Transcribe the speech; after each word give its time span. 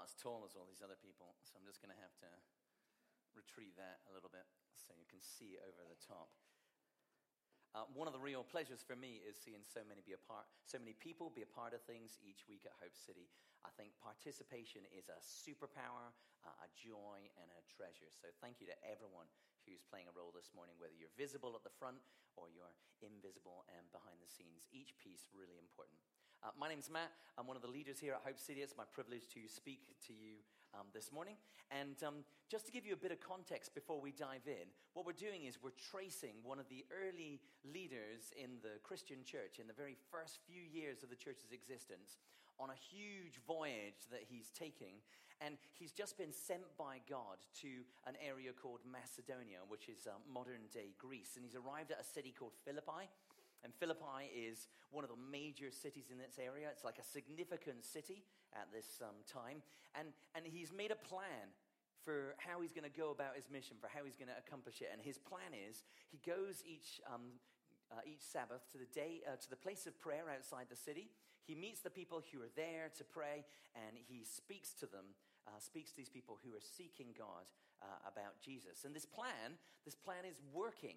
not 0.00 0.08
as 0.08 0.16
tall 0.16 0.48
as 0.48 0.56
all 0.56 0.64
these 0.64 0.80
other 0.80 0.96
people, 0.96 1.36
so 1.44 1.60
I'm 1.60 1.68
just 1.68 1.84
going 1.84 1.92
to 1.92 2.00
have 2.00 2.16
to 2.24 2.30
retreat 3.36 3.76
that 3.76 4.00
a 4.08 4.16
little 4.16 4.32
bit 4.32 4.48
so 4.72 4.96
you 4.96 5.04
can 5.04 5.20
see 5.20 5.60
over 5.60 5.84
the 5.84 6.00
top. 6.00 6.32
Uh, 7.76 7.84
one 7.92 8.08
of 8.08 8.16
the 8.16 8.24
real 8.24 8.40
pleasures 8.40 8.80
for 8.80 8.96
me 8.96 9.20
is 9.20 9.36
seeing 9.36 9.60
so 9.60 9.84
many 9.84 10.00
be 10.00 10.16
a 10.16 10.24
part, 10.24 10.48
so 10.64 10.80
many 10.80 10.96
people 10.96 11.28
be 11.28 11.44
a 11.44 11.52
part 11.52 11.76
of 11.76 11.84
things 11.84 12.16
each 12.24 12.48
week 12.48 12.64
at 12.64 12.72
Hope 12.80 12.96
City. 12.96 13.28
I 13.60 13.68
think 13.76 13.92
participation 14.00 14.88
is 14.88 15.12
a 15.12 15.20
superpower, 15.20 16.16
uh, 16.48 16.64
a 16.64 16.68
joy, 16.72 17.20
and 17.36 17.52
a 17.52 17.62
treasure. 17.68 18.08
So 18.08 18.32
thank 18.40 18.58
you 18.64 18.66
to 18.72 18.78
everyone 18.80 19.28
who's 19.68 19.84
playing 19.84 20.08
a 20.08 20.16
role 20.16 20.32
this 20.32 20.56
morning, 20.56 20.80
whether 20.80 20.96
you're 20.96 21.12
visible 21.20 21.52
at 21.52 21.62
the 21.62 21.76
front 21.76 22.00
or 22.40 22.48
you're 22.48 22.72
invisible 23.04 23.68
and 23.68 23.84
behind 23.92 24.16
the 24.24 24.32
scenes. 24.32 24.64
Each 24.72 24.96
piece 24.96 25.28
really 25.36 25.60
important. 25.60 26.00
Uh, 26.40 26.48
my 26.56 26.72
name's 26.72 26.88
Matt. 26.88 27.12
I'm 27.36 27.44
one 27.44 27.56
of 27.56 27.60
the 27.60 27.68
leaders 27.68 28.00
here 28.00 28.16
at 28.16 28.24
Hope 28.24 28.40
City. 28.40 28.64
It's 28.64 28.72
my 28.72 28.88
privilege 28.88 29.28
to 29.36 29.44
speak 29.44 29.92
to 30.08 30.16
you 30.16 30.40
um, 30.72 30.88
this 30.96 31.12
morning. 31.12 31.36
And 31.68 32.00
um, 32.00 32.24
just 32.48 32.64
to 32.64 32.72
give 32.72 32.88
you 32.88 32.96
a 32.96 32.96
bit 32.96 33.12
of 33.12 33.20
context 33.20 33.76
before 33.76 34.00
we 34.00 34.08
dive 34.16 34.48
in, 34.48 34.72
what 34.96 35.04
we're 35.04 35.12
doing 35.12 35.44
is 35.44 35.60
we're 35.60 35.76
tracing 35.76 36.40
one 36.40 36.56
of 36.56 36.64
the 36.72 36.88
early 36.88 37.44
leaders 37.60 38.32
in 38.32 38.56
the 38.64 38.80
Christian 38.80 39.20
church 39.20 39.60
in 39.60 39.68
the 39.68 39.76
very 39.76 40.00
first 40.08 40.40
few 40.48 40.64
years 40.64 41.04
of 41.04 41.12
the 41.12 41.20
church's 41.20 41.52
existence 41.52 42.16
on 42.56 42.72
a 42.72 42.78
huge 42.88 43.36
voyage 43.44 44.08
that 44.08 44.24
he's 44.24 44.48
taking. 44.48 45.04
And 45.44 45.60
he's 45.76 45.92
just 45.92 46.16
been 46.16 46.32
sent 46.32 46.64
by 46.80 47.04
God 47.04 47.44
to 47.60 47.84
an 48.08 48.16
area 48.16 48.56
called 48.56 48.80
Macedonia, 48.88 49.60
which 49.68 49.92
is 49.92 50.08
uh, 50.08 50.16
modern 50.24 50.72
day 50.72 50.96
Greece. 50.96 51.36
And 51.36 51.44
he's 51.44 51.56
arrived 51.56 51.92
at 51.92 52.00
a 52.00 52.04
city 52.16 52.32
called 52.32 52.56
Philippi. 52.64 53.12
And 53.62 53.74
Philippi 53.74 54.30
is 54.32 54.68
one 54.90 55.04
of 55.04 55.10
the 55.10 55.20
major 55.30 55.70
cities 55.70 56.08
in 56.10 56.18
this 56.18 56.38
area. 56.40 56.68
It's 56.72 56.84
like 56.84 56.98
a 56.98 57.04
significant 57.04 57.84
city 57.84 58.24
at 58.54 58.72
this 58.72 59.00
um, 59.02 59.20
time. 59.28 59.62
And, 59.94 60.08
and 60.34 60.46
he's 60.46 60.72
made 60.72 60.90
a 60.90 60.96
plan 60.96 61.52
for 62.04 62.34
how 62.40 62.60
he's 62.60 62.72
going 62.72 62.88
to 62.88 62.96
go 62.96 63.10
about 63.10 63.36
his 63.36 63.50
mission, 63.52 63.76
for 63.80 63.88
how 63.88 64.04
he's 64.04 64.16
going 64.16 64.32
to 64.32 64.38
accomplish 64.40 64.80
it. 64.80 64.88
And 64.92 65.00
his 65.00 65.18
plan 65.18 65.52
is 65.52 65.84
he 66.08 66.18
goes 66.24 66.64
each, 66.64 67.00
um, 67.04 67.36
uh, 67.92 68.00
each 68.08 68.24
Sabbath 68.24 68.64
to 68.72 68.78
the, 68.78 68.88
day, 68.88 69.20
uh, 69.28 69.36
to 69.36 69.50
the 69.50 69.60
place 69.60 69.86
of 69.86 69.98
prayer 70.00 70.24
outside 70.32 70.66
the 70.70 70.80
city. 70.80 71.12
He 71.44 71.54
meets 71.54 71.80
the 71.80 71.92
people 71.92 72.22
who 72.32 72.40
are 72.40 72.52
there 72.56 72.90
to 72.96 73.04
pray, 73.04 73.44
and 73.74 73.96
he 73.96 74.24
speaks 74.24 74.72
to 74.80 74.86
them, 74.86 75.12
uh, 75.46 75.58
speaks 75.58 75.90
to 75.92 75.96
these 75.96 76.08
people 76.08 76.38
who 76.44 76.56
are 76.56 76.62
seeking 76.62 77.12
God 77.16 77.52
uh, 77.82 78.08
about 78.08 78.40
Jesus. 78.40 78.84
And 78.84 78.94
this 78.94 79.06
plan, 79.06 79.58
this 79.84 79.96
plan 79.96 80.24
is 80.28 80.40
working. 80.52 80.96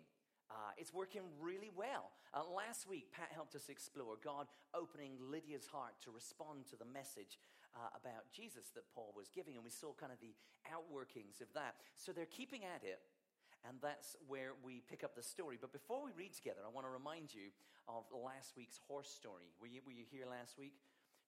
Uh, 0.53 0.77
it's 0.77 0.93
working 0.93 1.25
really 1.41 1.73
well. 1.73 2.13
Uh, 2.29 2.45
last 2.45 2.85
week, 2.85 3.09
Pat 3.09 3.33
helped 3.33 3.55
us 3.57 3.69
explore 3.69 4.21
God 4.21 4.45
opening 4.77 5.17
Lydia's 5.17 5.65
heart 5.65 5.97
to 6.05 6.13
respond 6.13 6.69
to 6.69 6.77
the 6.77 6.85
message 6.85 7.41
uh, 7.73 7.89
about 7.97 8.29
Jesus 8.29 8.69
that 8.77 8.85
Paul 8.93 9.09
was 9.17 9.33
giving, 9.33 9.57
and 9.57 9.65
we 9.65 9.73
saw 9.73 9.97
kind 9.97 10.13
of 10.13 10.21
the 10.21 10.37
outworkings 10.69 11.41
of 11.41 11.49
that. 11.57 11.73
So 11.97 12.13
they're 12.13 12.29
keeping 12.29 12.61
at 12.61 12.85
it. 12.85 13.01
And 13.63 13.79
that's 13.79 14.19
where 14.27 14.59
we 14.59 14.83
pick 14.91 15.07
up 15.07 15.15
the 15.15 15.23
story. 15.23 15.57
But 15.59 15.71
before 15.71 16.03
we 16.03 16.11
read 16.19 16.35
together, 16.35 16.59
I 16.67 16.69
want 16.69 16.85
to 16.85 16.91
remind 16.91 17.31
you 17.31 17.47
of 17.87 18.03
last 18.11 18.53
week's 18.59 18.79
horse 18.87 19.07
story. 19.07 19.55
Were 19.59 19.71
you, 19.71 19.79
were 19.87 19.95
you 19.95 20.03
here 20.11 20.27
last 20.27 20.59
week? 20.59 20.75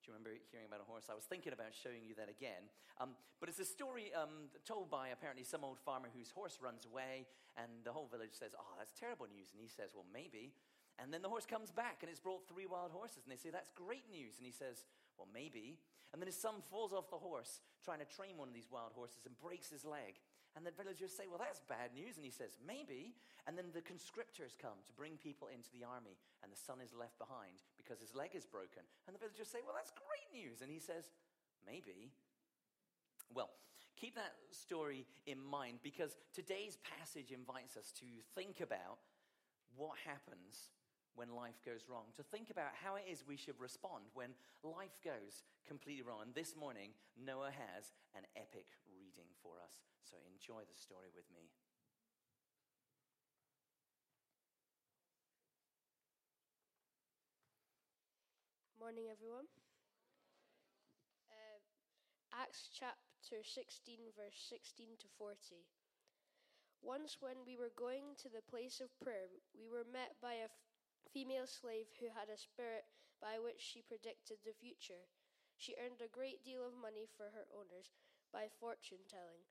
Do 0.05 0.13
you 0.13 0.21
remember 0.21 0.37
hearing 0.53 0.69
about 0.69 0.85
a 0.85 0.87
horse? 0.87 1.09
I 1.09 1.17
was 1.17 1.25
thinking 1.25 1.49
about 1.49 1.73
showing 1.73 2.05
you 2.05 2.13
that 2.21 2.29
again. 2.29 2.69
Um, 3.01 3.17
but 3.41 3.49
it's 3.49 3.57
a 3.57 3.65
story 3.65 4.13
um, 4.13 4.53
told 4.61 4.93
by 4.93 5.09
apparently 5.09 5.41
some 5.41 5.65
old 5.65 5.81
farmer 5.81 6.13
whose 6.13 6.29
horse 6.29 6.61
runs 6.61 6.85
away, 6.85 7.25
and 7.57 7.81
the 7.81 7.89
whole 7.89 8.05
village 8.05 8.37
says, 8.37 8.53
Oh, 8.53 8.77
that's 8.77 8.93
terrible 8.93 9.25
news. 9.25 9.49
And 9.49 9.57
he 9.57 9.65
says, 9.65 9.97
Well, 9.97 10.05
maybe. 10.13 10.53
And 11.01 11.09
then 11.09 11.25
the 11.25 11.33
horse 11.33 11.49
comes 11.49 11.73
back 11.73 12.05
and 12.05 12.07
it's 12.13 12.21
brought 12.21 12.45
three 12.45 12.69
wild 12.69 12.93
horses. 12.93 13.25
And 13.25 13.33
they 13.33 13.41
say, 13.41 13.49
That's 13.49 13.73
great 13.73 14.05
news. 14.13 14.37
And 14.37 14.45
he 14.45 14.53
says, 14.53 14.85
Well, 15.17 15.25
maybe. 15.33 15.81
And 16.13 16.21
then 16.21 16.29
his 16.29 16.37
son 16.37 16.61
falls 16.69 16.93
off 16.93 17.09
the 17.09 17.17
horse 17.17 17.65
trying 17.81 18.05
to 18.05 18.05
train 18.05 18.37
one 18.37 18.45
of 18.45 18.53
these 18.53 18.69
wild 18.69 18.93
horses 18.93 19.25
and 19.25 19.33
breaks 19.41 19.73
his 19.73 19.81
leg. 19.81 20.21
And 20.55 20.63
the 20.63 20.71
villagers 20.71 21.11
say, 21.11 21.27
Well, 21.27 21.39
that's 21.39 21.59
bad 21.67 21.91
news. 21.91 22.15
And 22.15 22.23
he 22.23 22.31
says, 22.31 22.55
Maybe. 22.63 23.13
And 23.43 23.59
then 23.59 23.75
the 23.75 23.83
conscriptors 23.83 24.55
come 24.55 24.79
to 24.87 24.95
bring 24.95 25.19
people 25.19 25.51
into 25.51 25.67
the 25.75 25.83
army. 25.83 26.15
And 26.41 26.51
the 26.51 26.59
son 26.59 26.79
is 26.79 26.95
left 26.95 27.19
behind 27.19 27.59
because 27.75 27.99
his 27.99 28.15
leg 28.15 28.31
is 28.33 28.47
broken. 28.47 28.87
And 29.05 29.11
the 29.11 29.19
villagers 29.19 29.51
say, 29.51 29.59
Well, 29.59 29.75
that's 29.75 29.91
great 29.91 30.31
news. 30.31 30.63
And 30.63 30.71
he 30.71 30.79
says, 30.79 31.11
Maybe. 31.67 32.15
Well, 33.35 33.51
keep 33.99 34.15
that 34.15 34.39
story 34.51 35.03
in 35.27 35.43
mind 35.43 35.83
because 35.83 36.15
today's 36.31 36.79
passage 36.83 37.35
invites 37.35 37.75
us 37.75 37.91
to 37.99 38.07
think 38.31 38.63
about 38.63 39.03
what 39.75 39.99
happens 40.07 40.71
when 41.15 41.31
life 41.31 41.59
goes 41.65 41.87
wrong, 41.89 42.11
to 42.15 42.23
think 42.23 42.49
about 42.49 42.75
how 42.83 42.95
it 42.95 43.03
is 43.09 43.23
we 43.27 43.37
should 43.37 43.59
respond 43.59 44.03
when 44.13 44.35
life 44.63 44.95
goes 45.03 45.43
completely 45.67 46.03
wrong. 46.03 46.19
And 46.23 46.35
this 46.35 46.55
morning, 46.55 46.91
Noah 47.15 47.51
has 47.51 47.91
an 48.15 48.23
epic 48.35 48.67
reading 49.15 49.31
for 49.39 49.55
us. 49.63 49.71
So 50.03 50.19
enjoy 50.27 50.67
the 50.67 50.75
story 50.75 51.07
with 51.15 51.23
me. 51.31 51.47
Morning, 58.75 59.07
everyone. 59.07 59.47
Uh, 61.31 61.63
Acts 62.35 62.67
chapter 62.75 63.39
16, 63.39 64.11
verse 64.19 64.35
16 64.51 64.99
to 64.99 65.07
40. 65.17 65.63
Once, 66.83 67.17
when 67.23 67.47
we 67.47 67.55
were 67.55 67.71
going 67.79 68.19
to 68.19 68.27
the 68.27 68.43
place 68.51 68.83
of 68.83 68.91
prayer, 68.99 69.31
we 69.55 69.71
were 69.71 69.87
met 69.87 70.19
by 70.21 70.43
a 70.43 70.51
female 71.09 71.47
slave 71.47 71.87
who 71.97 72.11
had 72.11 72.27
a 72.27 72.37
spirit 72.37 72.83
by 73.23 73.39
which 73.39 73.63
she 73.63 73.79
predicted 73.79 74.37
the 74.43 74.53
future. 74.59 75.07
She 75.55 75.79
earned 75.79 76.03
a 76.03 76.11
great 76.11 76.43
deal 76.43 76.67
of 76.67 76.75
money 76.75 77.07
for 77.15 77.31
her 77.31 77.47
owners 77.55 77.95
by 78.35 78.51
fortune 78.59 79.07
telling. 79.07 79.47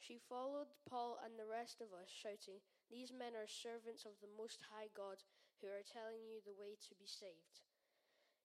She 0.00 0.16
followed 0.16 0.72
Paul 0.88 1.20
and 1.20 1.36
the 1.36 1.44
rest 1.44 1.84
of 1.84 1.92
us, 1.92 2.08
shouting, 2.08 2.64
These 2.88 3.12
men 3.12 3.36
are 3.36 3.44
servants 3.44 4.08
of 4.08 4.16
the 4.24 4.32
Most 4.32 4.64
High 4.72 4.88
God 4.96 5.20
who 5.60 5.68
are 5.68 5.84
telling 5.84 6.24
you 6.24 6.40
the 6.40 6.56
way 6.56 6.80
to 6.88 6.96
be 6.96 7.04
saved. 7.04 7.60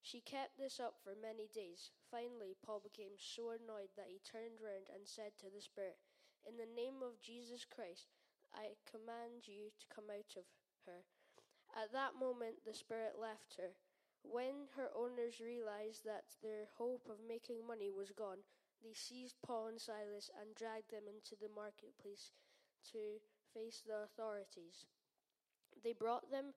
She 0.03 0.19
kept 0.19 0.59
this 0.59 0.84
up 0.84 1.00
for 1.00 1.16
many 1.16 1.47
days. 1.47 1.95
Finally, 2.12 2.59
Paul 2.59 2.84
became 2.84 3.16
so 3.16 3.56
annoyed 3.56 3.95
that 3.95 4.12
he 4.12 4.19
turned 4.19 4.59
round 4.59 4.91
and 4.91 5.07
said 5.07 5.40
to 5.40 5.47
the 5.47 5.63
Spirit, 5.63 6.00
In 6.44 6.59
the 6.59 6.67
name 6.67 7.00
of 7.00 7.23
Jesus 7.23 7.63
Christ, 7.63 8.11
I 8.51 8.75
command 8.84 9.47
you 9.47 9.72
to 9.79 9.96
come 9.96 10.11
out 10.11 10.35
of 10.35 10.44
her. 10.88 11.07
At 11.72 11.96
that 11.96 12.19
moment, 12.19 12.66
the 12.66 12.73
spirit 12.73 13.16
left 13.22 13.56
her. 13.56 13.78
When 14.23 14.67
her 14.75 14.90
owners 14.96 15.40
realized 15.40 16.03
that 16.03 16.35
their 16.41 16.67
hope 16.75 17.07
of 17.07 17.23
making 17.23 17.63
money 17.67 17.91
was 17.91 18.11
gone, 18.11 18.44
they 18.84 18.94
seized 18.94 19.41
Paul 19.41 19.67
and 19.67 19.81
Silas 19.81 20.29
and 20.40 20.56
dragged 20.56 20.91
them 20.91 21.07
into 21.07 21.35
the 21.35 21.50
marketplace 21.50 22.31
to 22.91 23.19
face 23.53 23.81
the 23.85 24.03
authorities. 24.03 24.85
They 25.84 25.94
brought 25.94 26.29
them 26.29 26.53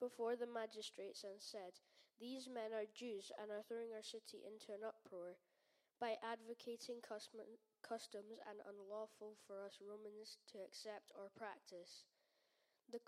before 0.00 0.36
the 0.36 0.46
magistrates 0.46 1.24
and 1.24 1.40
said, 1.40 1.80
These 2.20 2.48
men 2.48 2.72
are 2.72 2.86
Jews 2.94 3.32
and 3.40 3.50
are 3.50 3.62
throwing 3.62 3.92
our 3.94 4.02
city 4.02 4.44
into 4.44 4.72
an 4.72 4.84
uproar 4.84 5.38
by 6.00 6.16
advocating 6.22 7.00
custom, 7.00 7.40
customs 7.82 8.38
and 8.48 8.60
unlawful 8.68 9.36
for 9.46 9.64
us 9.64 9.78
Romans 9.80 10.38
to 10.52 10.58
accept 10.58 11.12
or 11.14 11.30
practice. 11.36 12.04
The, 12.90 13.00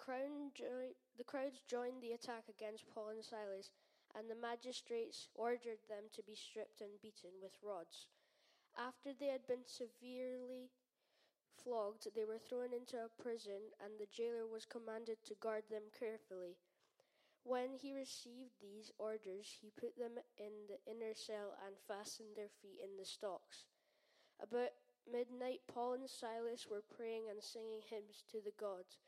jo- 0.55 0.95
the 1.17 1.25
crowds 1.25 1.63
joined 1.67 2.03
the 2.03 2.13
attack 2.13 2.45
against 2.49 2.89
Paul 2.89 3.11
and 3.11 3.25
Silas, 3.25 3.71
and 4.15 4.31
the 4.31 4.35
magistrates 4.35 5.29
ordered 5.35 5.81
them 5.89 6.11
to 6.15 6.23
be 6.23 6.35
stripped 6.35 6.81
and 6.81 7.01
beaten 7.01 7.41
with 7.43 7.59
rods. 7.63 8.07
After 8.79 9.13
they 9.13 9.27
had 9.27 9.47
been 9.47 9.67
severely 9.67 10.71
flogged, 11.53 12.07
they 12.15 12.25
were 12.25 12.39
thrown 12.39 12.73
into 12.73 12.97
a 12.97 13.23
prison, 13.23 13.75
and 13.83 13.99
the 13.99 14.07
jailer 14.07 14.47
was 14.47 14.65
commanded 14.65 15.19
to 15.25 15.35
guard 15.35 15.65
them 15.69 15.91
carefully. 15.99 16.57
When 17.43 17.75
he 17.75 17.93
received 17.93 18.61
these 18.61 18.93
orders, 18.99 19.59
he 19.61 19.71
put 19.71 19.99
them 19.99 20.19
in 20.39 20.69
the 20.69 20.79
inner 20.91 21.15
cell 21.15 21.59
and 21.67 21.75
fastened 21.89 22.37
their 22.37 22.49
feet 22.63 22.79
in 22.83 22.97
the 22.97 23.05
stocks. 23.05 23.65
About 24.41 24.71
midnight, 25.11 25.61
Paul 25.67 25.95
and 25.95 26.09
Silas 26.09 26.69
were 26.71 26.85
praying 26.97 27.29
and 27.29 27.43
singing 27.43 27.83
hymns 27.91 28.23
to 28.31 28.41
the 28.41 28.55
gods 28.59 28.99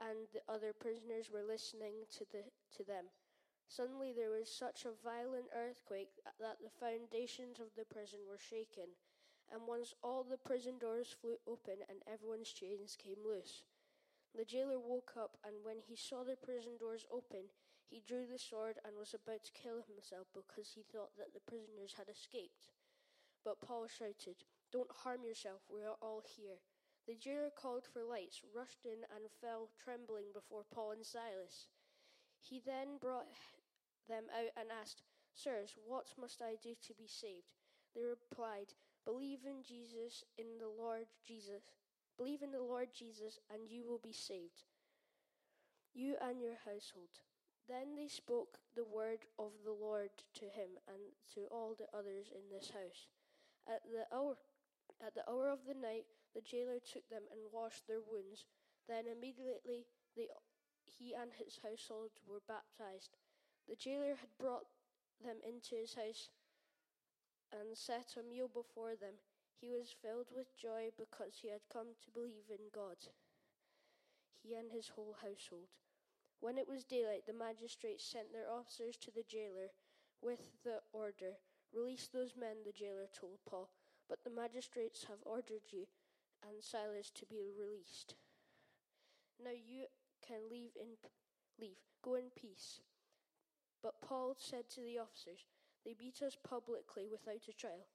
and 0.00 0.26
the 0.32 0.42
other 0.48 0.72
prisoners 0.72 1.30
were 1.32 1.42
listening 1.42 2.06
to, 2.16 2.24
the, 2.32 2.42
to 2.76 2.84
them. 2.84 3.06
Suddenly 3.72 4.12
there 4.12 4.28
was 4.28 4.52
such 4.52 4.84
a 4.84 4.92
violent 5.02 5.48
earthquake 5.56 6.20
that 6.38 6.58
the 6.60 6.68
foundations 6.68 7.58
of 7.58 7.72
the 7.74 7.86
prison 7.86 8.20
were 8.28 8.36
shaken, 8.36 8.92
and 9.50 9.66
once 9.66 9.94
all 10.04 10.22
the 10.22 10.36
prison 10.36 10.76
doors 10.76 11.08
flew 11.08 11.40
open 11.48 11.80
and 11.88 12.04
everyone's 12.06 12.52
chains 12.52 12.98
came 13.00 13.24
loose. 13.24 13.64
The 14.36 14.44
jailer 14.44 14.78
woke 14.78 15.16
up, 15.16 15.38
and 15.42 15.64
when 15.64 15.80
he 15.80 15.96
saw 15.96 16.22
the 16.22 16.36
prison 16.36 16.76
doors 16.76 17.06
open, 17.10 17.48
he 17.88 18.04
drew 18.04 18.26
the 18.26 18.38
sword 18.38 18.76
and 18.84 18.92
was 18.98 19.14
about 19.14 19.42
to 19.44 19.56
kill 19.56 19.80
himself 19.80 20.26
because 20.34 20.68
he 20.74 20.84
thought 20.92 21.16
that 21.16 21.32
the 21.32 21.40
prisoners 21.40 21.94
had 21.96 22.10
escaped. 22.10 22.68
But 23.42 23.62
Paul 23.62 23.88
shouted, 23.88 24.44
Don't 24.70 25.00
harm 25.00 25.24
yourself, 25.24 25.62
we 25.72 25.82
are 25.82 25.96
all 26.02 26.20
here. 26.36 26.60
The 27.06 27.16
jailer 27.16 27.50
called 27.50 27.86
for 27.88 28.04
lights, 28.04 28.42
rushed 28.54 28.84
in, 28.84 29.08
and 29.08 29.32
fell 29.40 29.70
trembling 29.82 30.28
before 30.34 30.64
Paul 30.68 30.92
and 30.92 31.06
Silas. 31.06 31.68
He 32.42 32.60
then 32.60 32.98
brought 33.00 33.28
them 34.08 34.24
out 34.32 34.52
and 34.56 34.68
asked, 34.70 35.02
Sirs, 35.34 35.76
what 35.86 36.12
must 36.20 36.42
I 36.42 36.56
do 36.62 36.74
to 36.86 36.94
be 36.94 37.06
saved? 37.06 37.56
They 37.94 38.02
replied, 38.04 38.74
Believe 39.04 39.40
in 39.44 39.62
Jesus, 39.62 40.24
in 40.38 40.58
the 40.58 40.68
Lord 40.68 41.06
Jesus. 41.26 41.62
Believe 42.16 42.42
in 42.42 42.52
the 42.52 42.62
Lord 42.62 42.88
Jesus, 42.94 43.38
and 43.52 43.68
you 43.68 43.84
will 43.84 44.00
be 44.02 44.12
saved, 44.12 44.64
you 45.94 46.14
and 46.20 46.40
your 46.40 46.60
household. 46.64 47.08
Then 47.68 47.96
they 47.96 48.08
spoke 48.08 48.58
the 48.74 48.84
word 48.84 49.24
of 49.38 49.52
the 49.64 49.72
Lord 49.72 50.10
to 50.34 50.44
him 50.44 50.76
and 50.86 51.14
to 51.34 51.46
all 51.50 51.74
the 51.74 51.88
others 51.96 52.26
in 52.30 52.50
this 52.50 52.70
house. 52.70 53.08
At 53.66 53.82
the 53.86 54.04
hour, 54.14 54.36
at 55.04 55.14
the 55.14 55.28
hour 55.30 55.48
of 55.48 55.64
the 55.66 55.78
night, 55.78 56.06
the 56.34 56.42
jailer 56.42 56.80
took 56.80 57.08
them 57.08 57.22
and 57.30 57.52
washed 57.52 57.86
their 57.86 58.02
wounds. 58.02 58.44
Then 58.88 59.04
immediately 59.06 59.86
they, 60.16 60.28
he 60.84 61.14
and 61.14 61.32
his 61.32 61.60
household 61.62 62.10
were 62.26 62.42
baptized. 62.46 63.16
The 63.68 63.76
jailer 63.76 64.14
had 64.16 64.38
brought 64.38 64.66
them 65.24 65.36
into 65.46 65.76
his 65.76 65.94
house 65.94 66.30
and 67.52 67.76
set 67.76 68.16
a 68.18 68.22
meal 68.22 68.48
before 68.48 68.96
them. 68.96 69.14
He 69.60 69.70
was 69.70 69.94
filled 70.02 70.28
with 70.34 70.56
joy 70.56 70.90
because 70.96 71.38
he 71.40 71.48
had 71.48 71.68
come 71.72 71.94
to 72.02 72.10
believe 72.10 72.50
in 72.50 72.72
God, 72.74 72.96
he 74.42 74.54
and 74.54 74.72
his 74.72 74.88
whole 74.88 75.16
household. 75.22 75.68
When 76.40 76.58
it 76.58 76.68
was 76.68 76.82
daylight, 76.82 77.26
the 77.26 77.32
magistrates 77.32 78.04
sent 78.04 78.32
their 78.32 78.50
officers 78.50 78.96
to 78.98 79.12
the 79.12 79.22
jailer 79.22 79.70
with 80.20 80.40
the 80.64 80.82
order 80.92 81.38
Release 81.72 82.08
those 82.12 82.36
men, 82.36 82.56
the 82.64 82.72
jailer 82.72 83.08
told 83.18 83.38
Paul, 83.48 83.70
but 84.06 84.24
the 84.24 84.30
magistrates 84.30 85.04
have 85.04 85.24
ordered 85.24 85.72
you 85.72 85.86
and 86.46 86.62
Silas 86.62 87.10
to 87.14 87.24
be 87.24 87.40
released. 87.58 88.14
Now 89.42 89.52
you 89.52 89.86
can 90.20 90.50
leave 90.50 90.72
in 90.76 90.98
leave. 91.58 91.78
Go 92.02 92.16
in 92.16 92.28
peace. 92.36 92.80
But 93.82 94.00
Paul 94.00 94.36
said 94.38 94.70
to 94.70 94.80
the 94.80 94.98
officers, 94.98 95.46
They 95.84 95.94
beat 95.94 96.22
us 96.22 96.36
publicly 96.36 97.08
without 97.10 97.48
a 97.48 97.52
trial. 97.52 97.86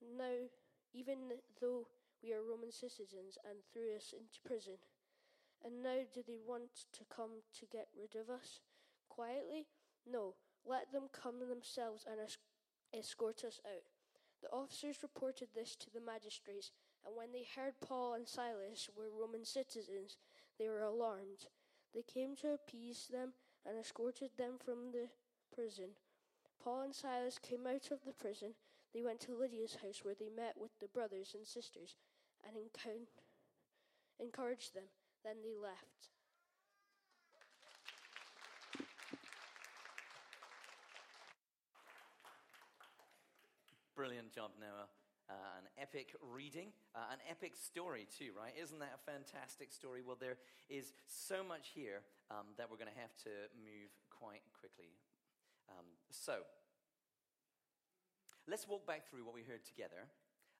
Now, 0.00 0.46
even 0.94 1.18
though 1.60 1.88
we 2.22 2.32
are 2.32 2.42
Roman 2.42 2.70
citizens 2.70 3.36
and 3.44 3.58
threw 3.72 3.96
us 3.96 4.14
into 4.16 4.40
prison, 4.46 4.78
and 5.64 5.82
now 5.82 6.06
do 6.14 6.22
they 6.26 6.38
want 6.38 6.86
to 6.92 7.04
come 7.14 7.42
to 7.58 7.66
get 7.66 7.88
rid 7.98 8.14
of 8.14 8.30
us 8.30 8.60
quietly? 9.08 9.66
No, 10.06 10.34
let 10.64 10.92
them 10.92 11.08
come 11.12 11.40
themselves 11.48 12.06
and 12.08 12.20
escort 12.96 13.44
us 13.44 13.60
out. 13.66 13.86
The 14.42 14.50
officers 14.50 15.02
reported 15.02 15.48
this 15.54 15.76
to 15.76 15.90
the 15.90 16.00
magistrates, 16.00 16.70
and 17.06 17.16
when 17.16 17.32
they 17.32 17.46
heard 17.56 17.74
Paul 17.80 18.14
and 18.14 18.26
Silas 18.26 18.90
were 18.96 19.10
Roman 19.10 19.44
citizens, 19.44 20.18
they 20.58 20.68
were 20.68 20.82
alarmed. 20.82 21.46
They 21.94 22.02
came 22.02 22.34
to 22.36 22.54
appease 22.54 23.08
them 23.10 23.34
and 23.66 23.78
escorted 23.78 24.30
them 24.36 24.54
from 24.58 24.90
the 24.92 25.08
prison. 25.54 25.90
Paul 26.62 26.82
and 26.82 26.94
Silas 26.94 27.38
came 27.38 27.66
out 27.66 27.90
of 27.90 28.04
the 28.06 28.12
prison. 28.12 28.54
They 28.94 29.02
went 29.02 29.20
to 29.20 29.34
Lydia's 29.34 29.76
house 29.82 30.00
where 30.02 30.14
they 30.14 30.28
met 30.34 30.54
with 30.60 30.70
the 30.80 30.88
brothers 30.88 31.34
and 31.34 31.46
sisters 31.46 31.96
and 32.46 32.56
encouraged 34.20 34.74
them. 34.74 34.84
Then 35.24 35.36
they 35.42 35.54
left. 35.60 36.10
Brilliant 43.94 44.32
job, 44.32 44.50
Noah. 44.60 44.88
Uh, 45.30 45.34
an 45.56 45.68
epic 45.80 46.14
reading, 46.20 46.72
uh, 46.94 47.08
an 47.12 47.18
epic 47.30 47.54
story, 47.56 48.06
too, 48.18 48.32
right? 48.36 48.52
Isn't 48.60 48.80
that 48.80 48.98
a 48.98 49.10
fantastic 49.10 49.72
story? 49.72 50.02
Well, 50.04 50.18
there 50.20 50.36
is 50.68 50.92
so 51.06 51.44
much 51.46 51.70
here 51.72 52.02
um, 52.30 52.52
that 52.58 52.68
we're 52.68 52.76
going 52.76 52.92
to 52.92 53.00
have 53.00 53.16
to 53.24 53.30
move 53.56 53.88
quite 54.10 54.42
quickly. 54.58 54.92
Um, 55.68 55.86
so, 56.10 56.38
let's 58.46 58.68
walk 58.68 58.86
back 58.86 59.08
through 59.08 59.24
what 59.24 59.34
we 59.34 59.42
heard 59.42 59.64
together. 59.64 60.08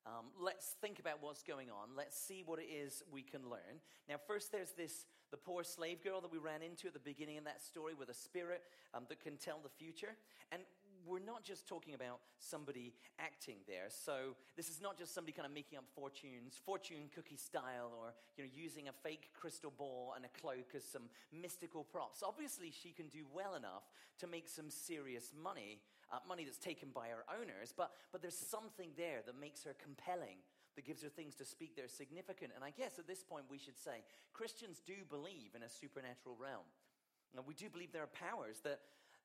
Um, 0.04 0.26
let's 0.40 0.74
think 0.80 0.98
about 0.98 1.18
what's 1.20 1.42
going 1.42 1.70
on. 1.70 1.94
Let's 1.96 2.18
see 2.18 2.42
what 2.44 2.58
it 2.58 2.66
is 2.66 3.02
we 3.12 3.22
can 3.22 3.48
learn. 3.48 3.78
Now, 4.08 4.16
first, 4.26 4.50
there's 4.50 4.72
this 4.72 5.06
the 5.30 5.36
poor 5.36 5.64
slave 5.64 6.02
girl 6.04 6.20
that 6.20 6.30
we 6.30 6.38
ran 6.38 6.60
into 6.60 6.86
at 6.86 6.92
the 6.92 7.00
beginning 7.00 7.38
of 7.38 7.44
that 7.44 7.62
story 7.62 7.94
with 7.94 8.10
a 8.10 8.14
spirit 8.14 8.62
um, 8.92 9.04
that 9.08 9.20
can 9.20 9.38
tell 9.38 9.60
the 9.62 9.70
future. 9.70 10.16
And 10.50 10.62
we're 11.06 11.24
not 11.24 11.44
just 11.44 11.66
talking 11.66 11.94
about 11.94 12.20
somebody 12.38 12.92
acting 13.18 13.56
there. 13.66 13.88
So 13.88 14.36
this 14.56 14.68
is 14.68 14.80
not 14.80 14.98
just 14.98 15.14
somebody 15.14 15.32
kind 15.32 15.46
of 15.46 15.52
making 15.52 15.78
up 15.78 15.84
fortunes, 15.94 16.60
fortune 16.64 17.10
cookie 17.14 17.36
style, 17.36 17.92
or 17.98 18.14
you 18.36 18.44
know, 18.44 18.50
using 18.54 18.88
a 18.88 18.92
fake 18.92 19.30
crystal 19.38 19.72
ball 19.76 20.14
and 20.16 20.24
a 20.24 20.40
cloak 20.40 20.74
as 20.76 20.84
some 20.84 21.02
mystical 21.32 21.84
props. 21.84 22.22
Obviously, 22.22 22.70
she 22.70 22.90
can 22.90 23.08
do 23.08 23.24
well 23.34 23.54
enough 23.54 23.84
to 24.18 24.26
make 24.26 24.48
some 24.48 24.70
serious 24.70 25.32
money, 25.42 25.80
uh, 26.12 26.18
money 26.28 26.44
that's 26.44 26.58
taken 26.58 26.90
by 26.94 27.08
her 27.08 27.24
owners. 27.40 27.72
But 27.76 27.92
but 28.12 28.22
there's 28.22 28.38
something 28.38 28.90
there 28.96 29.20
that 29.26 29.38
makes 29.38 29.64
her 29.64 29.74
compelling. 29.82 30.38
That 30.74 30.86
gives 30.86 31.02
her 31.02 31.10
things 31.10 31.34
to 31.34 31.44
speak 31.44 31.76
that 31.76 31.84
are 31.84 31.88
significant. 31.88 32.52
And 32.56 32.64
I 32.64 32.70
guess 32.70 32.98
at 32.98 33.06
this 33.06 33.22
point 33.22 33.44
we 33.50 33.58
should 33.58 33.76
say 33.76 34.00
Christians 34.32 34.80
do 34.80 35.04
believe 35.10 35.52
in 35.54 35.62
a 35.62 35.68
supernatural 35.68 36.34
realm. 36.40 36.64
And 37.36 37.46
we 37.46 37.52
do 37.52 37.68
believe 37.68 37.92
there 37.92 38.02
are 38.02 38.06
powers 38.06 38.60
that 38.64 38.80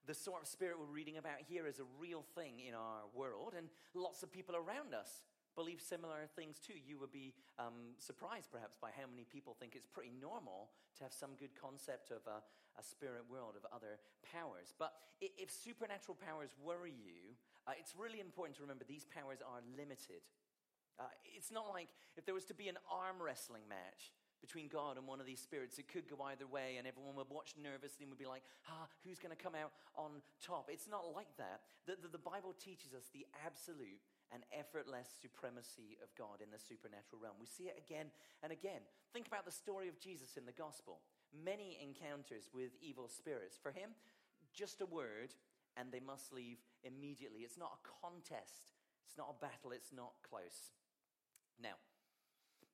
the 0.08 0.16
sort 0.16 0.42
of 0.42 0.48
spirit 0.48 0.80
we're 0.80 0.88
reading 0.88 1.18
about 1.20 1.44
here 1.44 1.68
is 1.68 1.80
a 1.80 1.88
real 2.00 2.24
thing 2.34 2.64
in 2.64 2.74
our 2.74 3.04
world, 3.14 3.54
and 3.56 3.68
lots 3.94 4.24
of 4.24 4.32
people 4.32 4.56
around 4.56 4.96
us 4.96 5.28
believe 5.54 5.82
similar 5.82 6.32
things 6.36 6.60
too. 6.64 6.80
You 6.80 6.98
would 7.00 7.12
be 7.12 7.34
um, 7.60 7.98
surprised, 8.00 8.48
perhaps, 8.50 8.78
by 8.80 8.96
how 8.96 9.04
many 9.10 9.28
people 9.28 9.54
think 9.60 9.76
it's 9.76 9.88
pretty 9.88 10.14
normal 10.16 10.72
to 10.98 11.04
have 11.04 11.12
some 11.12 11.36
good 11.36 11.52
concept 11.60 12.10
of 12.12 12.24
a, 12.24 12.40
a 12.80 12.84
spirit 12.84 13.28
world 13.28 13.60
of 13.60 13.68
other 13.76 14.00
powers. 14.24 14.72
But 14.80 14.96
if 15.20 15.52
supernatural 15.52 16.16
powers 16.16 16.56
worry 16.64 16.96
you, 16.96 17.36
uh, 17.68 17.76
it's 17.76 17.92
really 17.98 18.24
important 18.24 18.56
to 18.58 18.64
remember 18.64 18.86
these 18.88 19.06
powers 19.12 19.44
are 19.44 19.60
limited. 19.76 20.24
Uh, 20.96 21.12
it's 21.36 21.52
not 21.52 21.68
like 21.74 21.90
if 22.16 22.26
there 22.26 22.34
was 22.34 22.46
to 22.46 22.56
be 22.56 22.70
an 22.70 22.78
arm 22.90 23.20
wrestling 23.20 23.68
match 23.68 24.16
between 24.42 24.68
God 24.68 24.98
and 24.98 25.06
one 25.08 25.20
of 25.20 25.26
these 25.26 25.42
spirits. 25.42 25.78
It 25.78 25.88
could 25.88 26.08
go 26.10 26.22
either 26.30 26.46
way, 26.46 26.76
and 26.78 26.88
everyone 26.88 27.16
would 27.16 27.30
watch 27.30 27.56
nervously 27.58 28.06
and 28.06 28.10
would 28.10 28.22
be 28.22 28.30
like, 28.30 28.44
ah, 28.70 28.88
who's 29.04 29.20
going 29.20 29.36
to 29.36 29.40
come 29.40 29.56
out 29.56 29.72
on 29.96 30.22
top? 30.42 30.70
It's 30.72 30.88
not 30.88 31.04
like 31.16 31.32
that. 31.38 31.62
The, 31.86 31.98
the, 32.02 32.18
the, 32.18 32.26
Bible 32.28 32.54
teaches 32.54 32.94
us 32.94 33.10
the 33.14 33.26
absolute 33.46 34.04
and 34.34 34.44
effortless 34.52 35.08
supremacy 35.22 35.96
of 36.04 36.12
God 36.20 36.44
in 36.44 36.52
the 36.52 36.60
supernatural 36.60 37.24
realm. 37.24 37.40
We 37.40 37.48
see 37.48 37.72
it 37.72 37.80
again 37.80 38.12
and 38.44 38.52
again. 38.52 38.84
Think 39.14 39.28
about 39.28 39.46
the 39.48 39.56
story 39.56 39.88
of 39.88 40.00
Jesus 40.00 40.36
in 40.36 40.46
the 40.46 40.56
gospel. 40.56 41.00
Many 41.32 41.80
encounters 41.80 42.52
with 42.54 42.76
evil 42.84 43.08
spirits. 43.08 43.56
For 43.56 43.72
him, 43.72 43.96
just 44.54 44.82
a 44.82 44.86
word, 44.86 45.32
and 45.78 45.92
they 45.92 46.02
must 46.02 46.34
leave 46.34 46.58
immediately. 46.84 47.42
It's 47.42 47.58
not 47.58 47.78
a 47.78 47.82
contest, 48.02 48.68
it's 49.08 49.18
not 49.18 49.32
a 49.32 49.40
battle, 49.40 49.72
it's 49.72 49.94
not 49.94 50.12
close. 50.28 50.74
Now, 51.62 51.80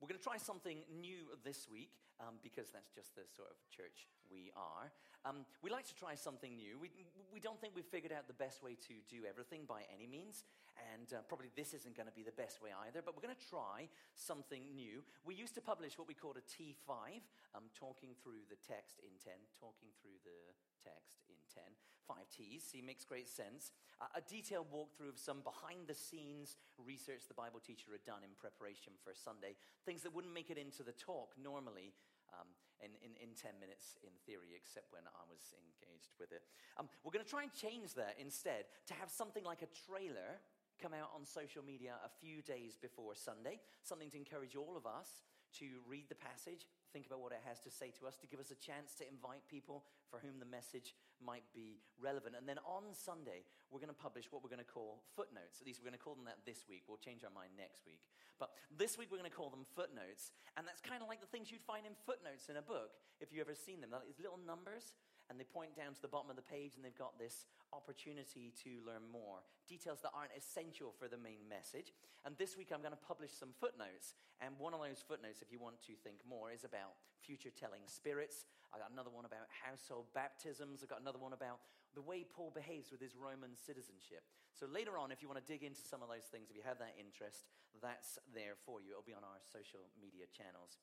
we're 0.03 0.11
going 0.11 0.19
to 0.19 0.27
try 0.27 0.35
something 0.35 0.83
new 0.99 1.31
this 1.47 1.63
week 1.71 1.95
um, 2.19 2.35
because 2.43 2.67
that's 2.75 2.91
just 2.91 3.15
the 3.15 3.23
sort 3.31 3.47
of 3.47 3.55
church 3.71 4.11
we 4.27 4.51
are. 4.51 4.91
Um, 5.23 5.47
we 5.63 5.71
like 5.71 5.87
to 5.87 5.95
try 5.95 6.11
something 6.19 6.59
new. 6.59 6.75
We, 6.75 6.91
we 7.31 7.39
don't 7.39 7.55
think 7.63 7.71
we've 7.71 7.87
figured 7.87 8.11
out 8.11 8.27
the 8.27 8.35
best 8.35 8.59
way 8.59 8.75
to 8.91 8.99
do 9.07 9.23
everything 9.23 9.63
by 9.63 9.87
any 9.95 10.03
means, 10.03 10.43
and 10.91 11.07
uh, 11.15 11.23
probably 11.31 11.55
this 11.55 11.71
isn't 11.71 11.95
going 11.95 12.11
to 12.11 12.17
be 12.19 12.27
the 12.27 12.35
best 12.35 12.59
way 12.59 12.75
either, 12.83 12.99
but 12.99 13.15
we're 13.15 13.23
going 13.23 13.31
to 13.31 13.47
try 13.47 13.87
something 14.11 14.75
new. 14.75 15.07
We 15.23 15.39
used 15.39 15.55
to 15.55 15.63
publish 15.63 15.95
what 15.95 16.11
we 16.11 16.19
called 16.19 16.35
a 16.35 16.43
T5, 16.51 17.23
um, 17.55 17.71
talking 17.71 18.11
through 18.19 18.43
the 18.51 18.59
text 18.59 18.99
in 18.99 19.15
10, 19.23 19.31
talking 19.55 19.87
through 20.03 20.19
the 20.27 20.51
text 20.83 21.23
in 21.31 21.39
10. 21.55 21.63
Five 22.07 22.27
T's, 22.35 22.63
see, 22.63 22.81
makes 22.81 23.05
great 23.05 23.27
sense. 23.27 23.71
Uh, 24.01 24.19
a 24.19 24.21
detailed 24.21 24.67
walkthrough 24.71 25.09
of 25.09 25.19
some 25.19 25.41
behind 25.41 25.87
the 25.87 25.95
scenes 25.95 26.57
research 26.77 27.27
the 27.27 27.37
Bible 27.37 27.59
teacher 27.59 27.91
had 27.91 28.03
done 28.03 28.23
in 28.23 28.35
preparation 28.35 28.93
for 29.03 29.15
Sunday, 29.15 29.55
things 29.85 30.03
that 30.03 30.13
wouldn't 30.13 30.33
make 30.33 30.49
it 30.49 30.57
into 30.57 30.83
the 30.83 30.93
talk 30.93 31.33
normally. 31.39 31.93
Um, 32.33 32.49
in, 32.81 32.91
in, 32.99 33.15
in 33.21 33.31
10 33.31 33.55
minutes 33.63 33.95
in 34.03 34.11
theory, 34.27 34.51
except 34.59 34.91
when 34.91 35.07
I 35.07 35.23
was 35.31 35.55
engaged 35.55 36.19
with 36.19 36.35
it. 36.35 36.43
Um, 36.75 36.91
we're 36.99 37.15
going 37.15 37.23
to 37.23 37.29
try 37.29 37.47
and 37.47 37.53
change 37.53 37.95
that 37.95 38.19
instead 38.19 38.67
to 38.91 38.93
have 38.99 39.07
something 39.07 39.45
like 39.45 39.63
a 39.63 39.71
trailer 39.87 40.43
come 40.83 40.91
out 40.91 41.15
on 41.15 41.23
social 41.23 41.63
media 41.63 41.95
a 42.03 42.11
few 42.19 42.41
days 42.41 42.75
before 42.75 43.15
Sunday, 43.15 43.63
something 43.83 44.09
to 44.11 44.17
encourage 44.17 44.59
all 44.59 44.75
of 44.75 44.83
us 44.83 45.23
to 45.59 45.79
read 45.87 46.09
the 46.09 46.19
passage, 46.19 46.67
think 46.93 47.09
about 47.09 47.19
what 47.25 47.33
it 47.33 47.41
has 47.41 47.57
to 47.65 47.73
say 47.73 47.89
to 47.97 48.05
us, 48.05 48.15
to 48.21 48.29
give 48.29 48.37
us 48.37 48.53
a 48.53 48.59
chance 48.61 48.93
to 49.01 49.03
invite 49.09 49.41
people 49.49 49.83
for 50.13 50.21
whom 50.21 50.37
the 50.37 50.45
message 50.45 50.93
might 51.17 51.43
be 51.49 51.81
relevant. 51.97 52.37
And 52.37 52.45
then 52.45 52.61
on 52.61 52.93
Sunday, 52.93 53.49
we're 53.73 53.81
going 53.81 53.91
to 53.91 53.97
publish 53.97 54.29
what 54.29 54.45
we're 54.45 54.53
going 54.53 54.61
to 54.61 54.69
call 54.69 55.01
footnotes. 55.17 55.57
At 55.57 55.65
least 55.65 55.81
we're 55.81 55.89
going 55.89 55.97
to 55.97 56.05
call 56.05 56.13
them 56.13 56.29
that 56.29 56.45
this 56.45 56.69
week. 56.69 56.85
We'll 56.85 57.01
change 57.01 57.25
our 57.25 57.33
mind 57.33 57.57
next 57.57 57.81
week. 57.89 58.05
But 58.37 58.53
this 58.69 58.93
week, 58.93 59.09
we're 59.09 59.17
going 59.17 59.29
to 59.29 59.33
call 59.33 59.49
them 59.49 59.65
footnotes. 59.73 60.29
And 60.53 60.69
that's 60.69 60.85
kind 60.85 61.01
of 61.01 61.09
like 61.09 61.19
the 61.19 61.31
things 61.33 61.49
you'd 61.49 61.65
find 61.65 61.89
in 61.89 61.97
footnotes 62.05 62.53
in 62.53 62.61
a 62.61 62.65
book, 62.65 62.93
if 63.17 63.33
you've 63.33 63.41
ever 63.41 63.57
seen 63.57 63.81
them. 63.81 63.89
These 64.05 64.21
little 64.21 64.39
numbers 64.39 64.93
and 65.29 65.39
they 65.39 65.47
point 65.47 65.73
down 65.73 65.97
to 65.97 66.01
the 66.01 66.11
bottom 66.11 66.29
of 66.29 66.37
the 66.37 66.45
page 66.45 66.75
and 66.75 66.83
they've 66.85 66.97
got 66.97 67.17
this 67.17 67.49
opportunity 67.73 68.53
to 68.63 68.79
learn 68.85 69.03
more. 69.09 69.41
Details 69.67 69.99
that 70.05 70.13
aren't 70.13 70.37
essential 70.37 70.93
for 70.93 71.09
the 71.09 71.17
main 71.17 71.41
message. 71.49 71.91
And 72.23 72.37
this 72.37 72.55
week 72.55 72.69
I'm 72.71 72.85
going 72.85 72.95
to 72.95 73.07
publish 73.09 73.33
some 73.33 73.51
footnotes. 73.57 74.13
And 74.39 74.53
one 74.61 74.77
of 74.77 74.79
those 74.79 75.01
footnotes, 75.01 75.41
if 75.41 75.51
you 75.51 75.57
want 75.57 75.81
to 75.89 75.93
think 76.05 76.21
more, 76.23 76.53
is 76.53 76.63
about 76.63 76.95
future 77.19 77.51
telling 77.51 77.81
spirits. 77.89 78.45
I 78.69 78.77
got 78.77 78.93
another 78.93 79.09
one 79.09 79.25
about 79.25 79.49
household 79.49 80.07
baptisms. 80.13 80.85
I've 80.85 80.93
got 80.93 81.01
another 81.01 81.19
one 81.19 81.33
about 81.33 81.59
the 81.93 82.01
way 82.01 82.25
Paul 82.25 82.49
behaves 82.53 82.89
with 82.89 83.01
his 83.01 83.13
Roman 83.17 83.53
citizenship. 83.53 84.25
So 84.53 84.65
later 84.65 84.97
on, 84.97 85.11
if 85.11 85.21
you 85.21 85.29
want 85.29 85.41
to 85.41 85.45
dig 85.45 85.61
into 85.61 85.81
some 85.81 86.01
of 86.01 86.09
those 86.09 86.29
things, 86.29 86.49
if 86.49 86.57
you 86.57 86.65
have 86.65 86.77
that 86.77 86.93
interest, 86.97 87.49
that's 87.81 88.17
there 88.33 88.57
for 88.65 88.81
you. 88.81 88.93
It'll 88.93 89.05
be 89.05 89.17
on 89.17 89.25
our 89.25 89.41
social 89.45 89.89
media 89.97 90.29
channels. 90.29 90.77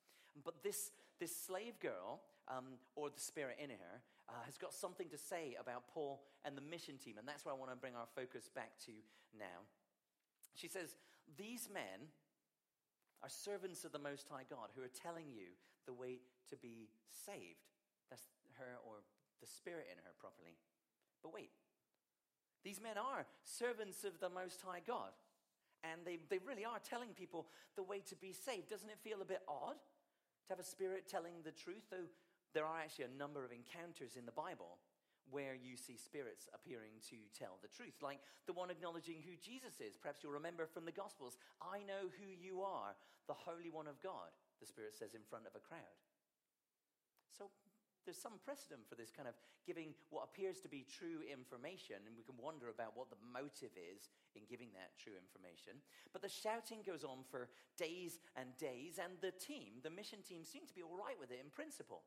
But 0.44 0.62
this, 0.62 0.90
this 1.18 1.34
slave 1.34 1.78
girl, 1.82 2.22
um, 2.46 2.78
or 2.94 3.10
the 3.10 3.20
spirit 3.20 3.58
in 3.62 3.70
her, 3.70 3.94
uh, 4.30 4.46
has 4.46 4.56
got 4.56 4.72
something 4.72 5.08
to 5.10 5.18
say 5.18 5.56
about 5.58 5.90
Paul 5.92 6.22
and 6.44 6.56
the 6.56 6.62
mission 6.62 6.96
team, 6.96 7.18
and 7.18 7.26
that's 7.26 7.44
where 7.44 7.54
I 7.54 7.58
want 7.58 7.70
to 7.70 7.76
bring 7.76 7.96
our 7.96 8.06
focus 8.14 8.48
back 8.48 8.78
to 8.86 8.92
now. 9.36 9.66
She 10.54 10.68
says, 10.68 10.94
These 11.36 11.68
men 11.72 12.08
are 13.22 13.28
servants 13.28 13.84
of 13.84 13.92
the 13.92 13.98
Most 13.98 14.28
High 14.30 14.46
God 14.48 14.70
who 14.74 14.82
are 14.82 14.94
telling 15.02 15.26
you 15.28 15.58
the 15.86 15.92
way 15.92 16.22
to 16.48 16.56
be 16.56 16.88
saved. 17.10 17.66
That's 18.08 18.30
her 18.58 18.78
or 18.86 19.02
the 19.40 19.46
spirit 19.46 19.86
in 19.90 19.98
her 19.98 20.14
properly. 20.18 20.54
But 21.22 21.34
wait, 21.34 21.50
these 22.64 22.80
men 22.80 22.96
are 22.96 23.26
servants 23.42 24.04
of 24.04 24.20
the 24.20 24.30
Most 24.30 24.62
High 24.62 24.82
God. 24.86 25.12
And 25.82 26.04
they, 26.04 26.18
they 26.28 26.38
really 26.44 26.64
are 26.64 26.78
telling 26.78 27.16
people 27.16 27.48
the 27.74 27.82
way 27.82 28.00
to 28.08 28.16
be 28.16 28.32
saved. 28.32 28.68
Doesn't 28.68 28.90
it 28.90 29.00
feel 29.02 29.22
a 29.22 29.24
bit 29.24 29.40
odd 29.48 29.80
to 29.80 30.48
have 30.50 30.60
a 30.60 30.64
spirit 30.64 31.08
telling 31.08 31.40
the 31.42 31.52
truth? 31.52 31.88
Though 31.90 32.04
there 32.54 32.66
are 32.66 32.78
actually 32.78 33.06
a 33.06 33.18
number 33.18 33.44
of 33.44 33.52
encounters 33.52 34.16
in 34.16 34.26
the 34.26 34.34
Bible 34.34 34.78
where 35.30 35.54
you 35.54 35.78
see 35.78 35.94
spirits 35.94 36.50
appearing 36.50 36.98
to 37.06 37.16
tell 37.30 37.62
the 37.62 37.70
truth, 37.70 37.94
like 38.02 38.18
the 38.46 38.52
one 38.52 38.70
acknowledging 38.70 39.22
who 39.22 39.38
Jesus 39.38 39.78
is. 39.78 39.94
Perhaps 39.94 40.22
you'll 40.22 40.34
remember 40.34 40.66
from 40.66 40.84
the 40.84 40.94
Gospels 40.94 41.38
I 41.62 41.86
know 41.86 42.10
who 42.18 42.26
you 42.26 42.62
are, 42.62 42.98
the 43.30 43.38
Holy 43.38 43.70
One 43.70 43.86
of 43.86 44.02
God, 44.02 44.34
the 44.58 44.66
Spirit 44.66 44.98
says 44.98 45.14
in 45.14 45.22
front 45.22 45.46
of 45.46 45.54
a 45.54 45.62
crowd. 45.62 45.98
So 47.30 47.46
there's 48.04 48.18
some 48.18 48.42
precedent 48.42 48.88
for 48.88 48.98
this 48.98 49.14
kind 49.14 49.28
of 49.28 49.38
giving 49.62 49.94
what 50.10 50.26
appears 50.26 50.58
to 50.60 50.68
be 50.68 50.82
true 50.82 51.22
information, 51.22 52.02
and 52.08 52.18
we 52.18 52.26
can 52.26 52.34
wonder 52.40 52.66
about 52.66 52.98
what 52.98 53.06
the 53.06 53.20
motive 53.22 53.70
is 53.78 54.10
in 54.34 54.42
giving 54.50 54.74
that 54.74 54.98
true 54.98 55.14
information. 55.14 55.78
But 56.10 56.26
the 56.26 56.32
shouting 56.32 56.82
goes 56.82 57.04
on 57.04 57.22
for 57.30 57.52
days 57.78 58.18
and 58.34 58.50
days, 58.58 58.98
and 58.98 59.14
the 59.20 59.36
team, 59.36 59.78
the 59.84 59.94
mission 59.94 60.26
team, 60.26 60.42
seem 60.42 60.66
to 60.66 60.74
be 60.74 60.82
all 60.82 60.98
right 60.98 61.20
with 61.20 61.30
it 61.30 61.38
in 61.38 61.54
principle. 61.54 62.02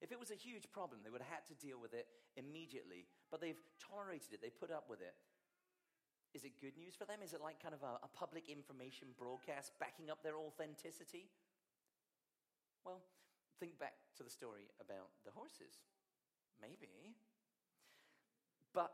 If 0.00 0.12
it 0.12 0.18
was 0.18 0.30
a 0.30 0.38
huge 0.38 0.64
problem, 0.72 1.00
they 1.04 1.10
would 1.10 1.20
have 1.20 1.44
had 1.44 1.46
to 1.52 1.56
deal 1.60 1.76
with 1.76 1.92
it 1.92 2.08
immediately, 2.36 3.04
but 3.30 3.40
they've 3.40 3.60
tolerated 3.76 4.32
it, 4.32 4.40
they 4.40 4.48
put 4.48 4.72
up 4.72 4.88
with 4.88 5.00
it. 5.00 5.14
Is 6.32 6.44
it 6.44 6.60
good 6.60 6.78
news 6.78 6.94
for 6.94 7.04
them? 7.04 7.20
Is 7.24 7.34
it 7.34 7.42
like 7.42 7.60
kind 7.60 7.74
of 7.74 7.82
a, 7.82 7.98
a 8.06 8.10
public 8.14 8.48
information 8.48 9.08
broadcast 9.18 9.72
backing 9.82 10.10
up 10.10 10.22
their 10.22 10.38
authenticity? 10.38 11.28
Well, 12.86 13.02
think 13.58 13.78
back 13.78 13.98
to 14.16 14.22
the 14.22 14.30
story 14.30 14.70
about 14.80 15.10
the 15.26 15.32
horses. 15.34 15.84
Maybe. 16.62 17.18
But 18.72 18.92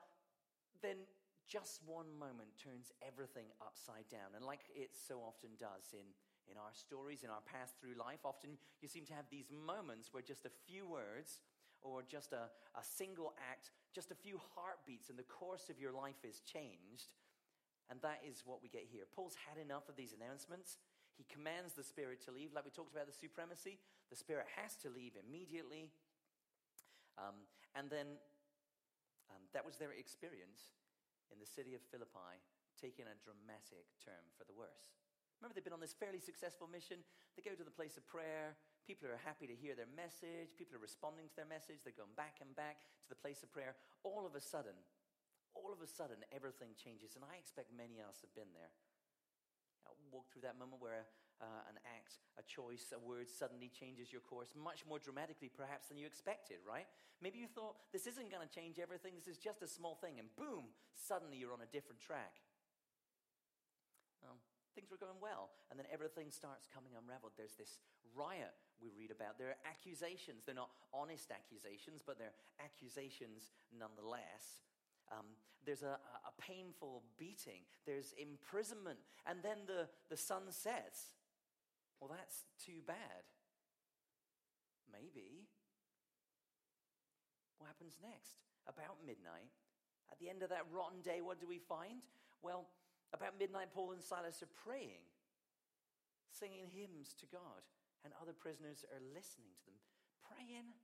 then 0.82 1.06
just 1.46 1.80
one 1.86 2.10
moment 2.18 2.50
turns 2.58 2.90
everything 3.04 3.46
upside 3.62 4.08
down. 4.10 4.34
And 4.34 4.44
like 4.44 4.66
it 4.74 4.90
so 4.96 5.22
often 5.22 5.50
does 5.60 5.92
in, 5.92 6.06
in 6.50 6.56
our 6.56 6.72
stories, 6.72 7.22
in 7.22 7.30
our 7.30 7.42
path 7.44 7.74
through 7.80 7.98
life, 7.98 8.22
often 8.24 8.58
you 8.80 8.88
seem 8.88 9.04
to 9.06 9.14
have 9.14 9.26
these 9.30 9.50
moments 9.50 10.12
where 10.12 10.22
just 10.22 10.46
a 10.46 10.54
few 10.66 10.86
words 10.86 11.40
or 11.82 12.02
just 12.02 12.32
a, 12.32 12.50
a 12.74 12.84
single 12.84 13.34
act, 13.50 13.70
just 13.94 14.10
a 14.10 14.18
few 14.18 14.40
heartbeats 14.54 15.10
in 15.10 15.16
the 15.16 15.26
course 15.26 15.68
of 15.70 15.78
your 15.78 15.92
life 15.92 16.20
is 16.24 16.40
changed. 16.40 17.14
And 17.86 18.02
that 18.02 18.22
is 18.26 18.42
what 18.42 18.62
we 18.62 18.68
get 18.68 18.86
here. 18.90 19.06
Paul's 19.06 19.38
had 19.46 19.62
enough 19.62 19.86
of 19.86 19.94
these 19.94 20.10
announcements. 20.10 20.78
He 21.14 21.24
commands 21.30 21.72
the 21.78 21.86
Spirit 21.86 22.18
to 22.26 22.34
leave, 22.34 22.50
like 22.50 22.66
we 22.66 22.74
talked 22.74 22.90
about 22.90 23.06
the 23.06 23.14
supremacy. 23.14 23.78
The 24.10 24.18
Spirit 24.18 24.46
has 24.58 24.74
to 24.82 24.90
leave 24.90 25.14
immediately. 25.14 25.94
Um, 27.16 27.46
and 27.78 27.88
then 27.88 28.18
um, 29.30 29.42
that 29.54 29.64
was 29.64 29.78
their 29.78 29.94
experience 29.94 30.74
in 31.30 31.38
the 31.38 31.46
city 31.48 31.78
of 31.78 31.82
Philippi, 31.88 32.42
taking 32.74 33.06
a 33.06 33.16
dramatic 33.22 33.86
turn 34.02 34.22
for 34.34 34.44
the 34.44 34.52
worse. 34.52 34.98
Remember, 35.38 35.52
they've 35.52 35.64
been 35.64 35.76
on 35.76 35.84
this 35.84 35.96
fairly 35.96 36.20
successful 36.20 36.66
mission. 36.66 37.04
They 37.36 37.44
go 37.44 37.52
to 37.52 37.66
the 37.66 37.74
place 37.74 37.96
of 38.00 38.08
prayer. 38.08 38.56
People 38.88 39.12
are 39.12 39.20
happy 39.20 39.46
to 39.46 39.56
hear 39.56 39.76
their 39.76 39.90
message. 39.92 40.56
People 40.56 40.80
are 40.80 40.84
responding 40.84 41.28
to 41.28 41.36
their 41.36 41.48
message. 41.48 41.84
They're 41.84 41.96
going 41.96 42.16
back 42.16 42.40
and 42.40 42.56
back 42.56 42.80
to 43.04 43.08
the 43.12 43.20
place 43.20 43.44
of 43.44 43.52
prayer. 43.52 43.76
All 44.02 44.24
of 44.24 44.32
a 44.32 44.40
sudden, 44.40 44.74
all 45.52 45.72
of 45.72 45.84
a 45.84 45.88
sudden, 45.88 46.24
everything 46.32 46.72
changes. 46.76 47.16
And 47.16 47.24
I 47.24 47.36
expect 47.36 47.68
many 47.72 48.00
of 48.00 48.08
us 48.08 48.24
have 48.24 48.32
been 48.32 48.52
there 48.56 48.72
I 49.86 49.94
walk 50.10 50.26
through 50.30 50.42
that 50.42 50.58
moment 50.58 50.82
where 50.82 51.06
uh, 51.38 51.70
an 51.70 51.78
act, 51.86 52.18
a 52.40 52.44
choice, 52.44 52.90
a 52.90 52.98
word 52.98 53.30
suddenly 53.30 53.70
changes 53.70 54.10
your 54.10 54.24
course 54.24 54.50
much 54.56 54.82
more 54.88 54.98
dramatically, 54.98 55.50
perhaps, 55.52 55.88
than 55.88 55.98
you 55.98 56.06
expected, 56.06 56.58
right? 56.66 56.86
Maybe 57.22 57.38
you 57.38 57.46
thought, 57.46 57.76
this 57.92 58.06
isn't 58.06 58.32
going 58.32 58.42
to 58.42 58.50
change 58.50 58.80
everything, 58.80 59.14
this 59.14 59.28
is 59.30 59.38
just 59.38 59.62
a 59.62 59.68
small 59.68 59.94
thing, 59.94 60.18
and 60.18 60.32
boom, 60.34 60.72
suddenly 60.96 61.36
you're 61.36 61.52
on 61.52 61.62
a 61.62 61.70
different 61.70 62.00
track. 62.00 62.40
Things 64.76 64.92
were 64.92 65.00
going 65.00 65.16
well, 65.24 65.48
and 65.72 65.80
then 65.80 65.88
everything 65.88 66.28
starts 66.28 66.68
coming 66.68 66.92
unraveled. 66.92 67.32
There's 67.40 67.56
this 67.56 67.80
riot 68.12 68.52
we 68.76 68.92
read 68.92 69.08
about. 69.08 69.40
There 69.40 69.48
are 69.48 69.60
accusations. 69.64 70.44
They're 70.44 70.54
not 70.54 70.68
honest 70.92 71.32
accusations, 71.32 72.04
but 72.04 72.20
they're 72.20 72.36
accusations 72.60 73.56
nonetheless. 73.72 74.60
Um, 75.08 75.24
there's 75.64 75.82
a, 75.82 75.96
a, 75.96 76.34
painful 76.38 77.02
beating, 77.18 77.62
there's 77.86 78.14
imprisonment, 78.20 78.98
and 79.26 79.38
then 79.42 79.66
the, 79.66 79.88
the 80.10 80.16
sun 80.16 80.50
sets. 80.50 81.16
Well, 81.98 82.10
that's 82.10 82.44
too 82.60 82.84
bad. 82.86 83.24
Maybe. 84.92 85.48
What 87.58 87.66
happens 87.66 87.98
next? 88.02 88.44
About 88.68 88.98
midnight, 89.06 89.50
at 90.10 90.18
the 90.18 90.28
end 90.28 90.42
of 90.42 90.50
that 90.50 90.66
rotten 90.74 91.00
day, 91.02 91.22
what 91.22 91.40
do 91.40 91.46
we 91.46 91.58
find? 91.58 92.02
Well, 92.42 92.66
about 93.16 93.40
midnight, 93.40 93.72
Paul 93.72 93.92
and 93.92 94.04
Silas 94.04 94.44
are 94.44 94.52
praying, 94.64 95.02
singing 96.28 96.68
hymns 96.68 97.16
to 97.20 97.26
God, 97.26 97.64
and 98.04 98.12
other 98.20 98.36
prisoners 98.36 98.84
are 98.92 99.02
listening 99.16 99.56
to 99.64 99.70
them, 99.72 99.80
praying, 100.20 100.76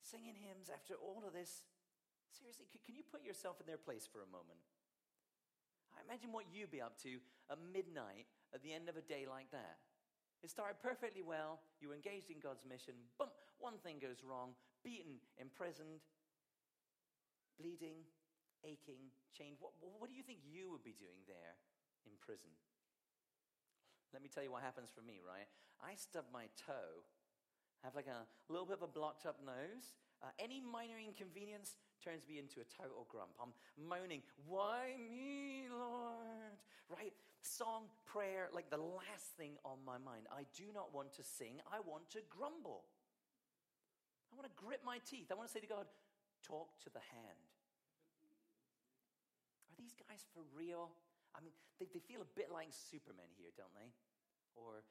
singing 0.00 0.38
hymns 0.38 0.70
after 0.70 0.94
all 0.94 1.26
of 1.26 1.34
this 1.34 1.66
Seriously, 2.38 2.66
can 2.84 2.94
you 2.94 3.02
put 3.02 3.24
yourself 3.24 3.58
in 3.60 3.66
their 3.66 3.80
place 3.80 4.06
for 4.06 4.20
a 4.22 4.30
moment? 4.30 4.60
I 5.96 6.04
imagine 6.04 6.30
what 6.30 6.46
you'd 6.52 6.70
be 6.70 6.84
up 6.84 7.00
to 7.02 7.18
at 7.50 7.58
midnight 7.58 8.28
at 8.54 8.62
the 8.62 8.72
end 8.72 8.88
of 8.88 8.96
a 8.96 9.02
day 9.02 9.26
like 9.26 9.50
that. 9.50 9.82
It 10.44 10.50
started 10.50 10.78
perfectly 10.78 11.22
well. 11.24 11.58
You 11.80 11.90
were 11.90 11.98
engaged 11.98 12.30
in 12.30 12.38
God's 12.38 12.62
mission. 12.62 12.94
Boom, 13.18 13.32
one 13.58 13.80
thing 13.82 13.98
goes 13.98 14.22
wrong. 14.22 14.54
Beaten, 14.84 15.18
imprisoned, 15.34 16.06
bleeding, 17.58 18.06
aching, 18.64 19.10
chained. 19.36 19.56
What, 19.60 19.72
what 19.80 20.10
do 20.10 20.16
you 20.16 20.22
think 20.22 20.40
you 20.42 20.70
would 20.70 20.84
be 20.84 20.94
doing 20.96 21.22
there 21.26 21.58
in 22.06 22.12
prison? 22.20 22.50
Let 24.12 24.22
me 24.22 24.28
tell 24.32 24.42
you 24.42 24.50
what 24.50 24.62
happens 24.62 24.88
for 24.88 25.04
me, 25.04 25.20
right? 25.20 25.46
I 25.84 25.94
stub 25.94 26.24
my 26.32 26.48
toe, 26.56 27.04
have 27.84 27.94
like 27.94 28.08
a 28.08 28.24
little 28.50 28.66
bit 28.66 28.80
of 28.80 28.82
a 28.82 28.90
blocked 28.90 29.26
up 29.26 29.38
nose. 29.44 29.94
Uh, 30.18 30.34
any 30.42 30.58
minor 30.58 30.98
inconvenience, 30.98 31.78
turns 32.02 32.26
me 32.26 32.38
into 32.38 32.58
a 32.60 32.66
total 32.66 33.06
grump. 33.10 33.30
I'm 33.42 33.54
moaning, 33.78 34.22
Why 34.46 34.94
me, 34.98 35.66
Lord? 35.70 36.58
Right? 36.88 37.12
Song, 37.42 37.86
prayer, 38.06 38.48
like 38.52 38.70
the 38.70 38.82
last 38.82 39.36
thing 39.36 39.52
on 39.64 39.78
my 39.86 39.98
mind. 39.98 40.26
I 40.32 40.42
do 40.56 40.64
not 40.74 40.94
want 40.94 41.12
to 41.14 41.22
sing, 41.22 41.60
I 41.70 41.78
want 41.80 42.10
to 42.10 42.20
grumble. 42.30 42.84
I 44.32 44.36
want 44.36 44.46
to 44.46 44.56
grit 44.56 44.80
my 44.84 44.98
teeth. 45.08 45.30
I 45.30 45.34
want 45.34 45.48
to 45.48 45.52
say 45.52 45.60
to 45.60 45.66
God, 45.66 45.86
Talk 46.46 46.78
to 46.84 46.90
the 46.90 47.02
hand. 47.12 47.47
Guys 50.06 50.22
for 50.30 50.46
real? 50.54 50.94
I 51.34 51.42
mean, 51.42 51.52
they, 51.82 51.90
they 51.90 52.00
feel 52.00 52.22
a 52.22 52.30
bit 52.38 52.54
like 52.54 52.70
Superman 52.70 53.28
here, 53.34 53.50
don't 53.58 53.72
they? 53.74 53.90
Or 54.54 54.86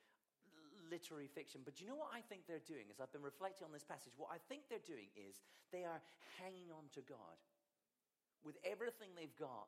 literary 0.92 1.28
fiction. 1.28 1.62
But 1.64 1.80
you 1.80 1.88
know 1.88 1.98
what 2.00 2.12
I 2.12 2.22
think 2.24 2.48
they're 2.48 2.64
doing? 2.64 2.88
As 2.92 3.00
I've 3.00 3.12
been 3.12 3.26
reflecting 3.26 3.68
on 3.68 3.74
this 3.76 3.84
passage, 3.84 4.16
what 4.16 4.32
I 4.32 4.40
think 4.48 4.68
they're 4.72 4.84
doing 4.84 5.12
is 5.16 5.44
they 5.72 5.84
are 5.84 6.00
hanging 6.40 6.72
on 6.72 6.88
to 6.96 7.02
God 7.04 7.40
with 8.44 8.56
everything 8.64 9.12
they've 9.16 9.36
got 9.36 9.68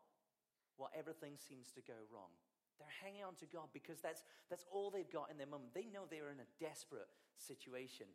while 0.79 0.91
everything 0.95 1.35
seems 1.35 1.71
to 1.75 1.83
go 1.83 1.97
wrong. 2.07 2.31
They're 2.79 2.99
hanging 3.03 3.27
on 3.27 3.35
to 3.43 3.47
God 3.51 3.67
because 3.75 3.99
that's, 3.99 4.23
that's 4.47 4.63
all 4.71 4.87
they've 4.87 5.11
got 5.11 5.27
in 5.27 5.35
their 5.35 5.51
moment. 5.51 5.75
They 5.75 5.91
know 5.91 6.07
they're 6.07 6.31
in 6.31 6.39
a 6.39 6.49
desperate 6.63 7.11
situation. 7.35 8.07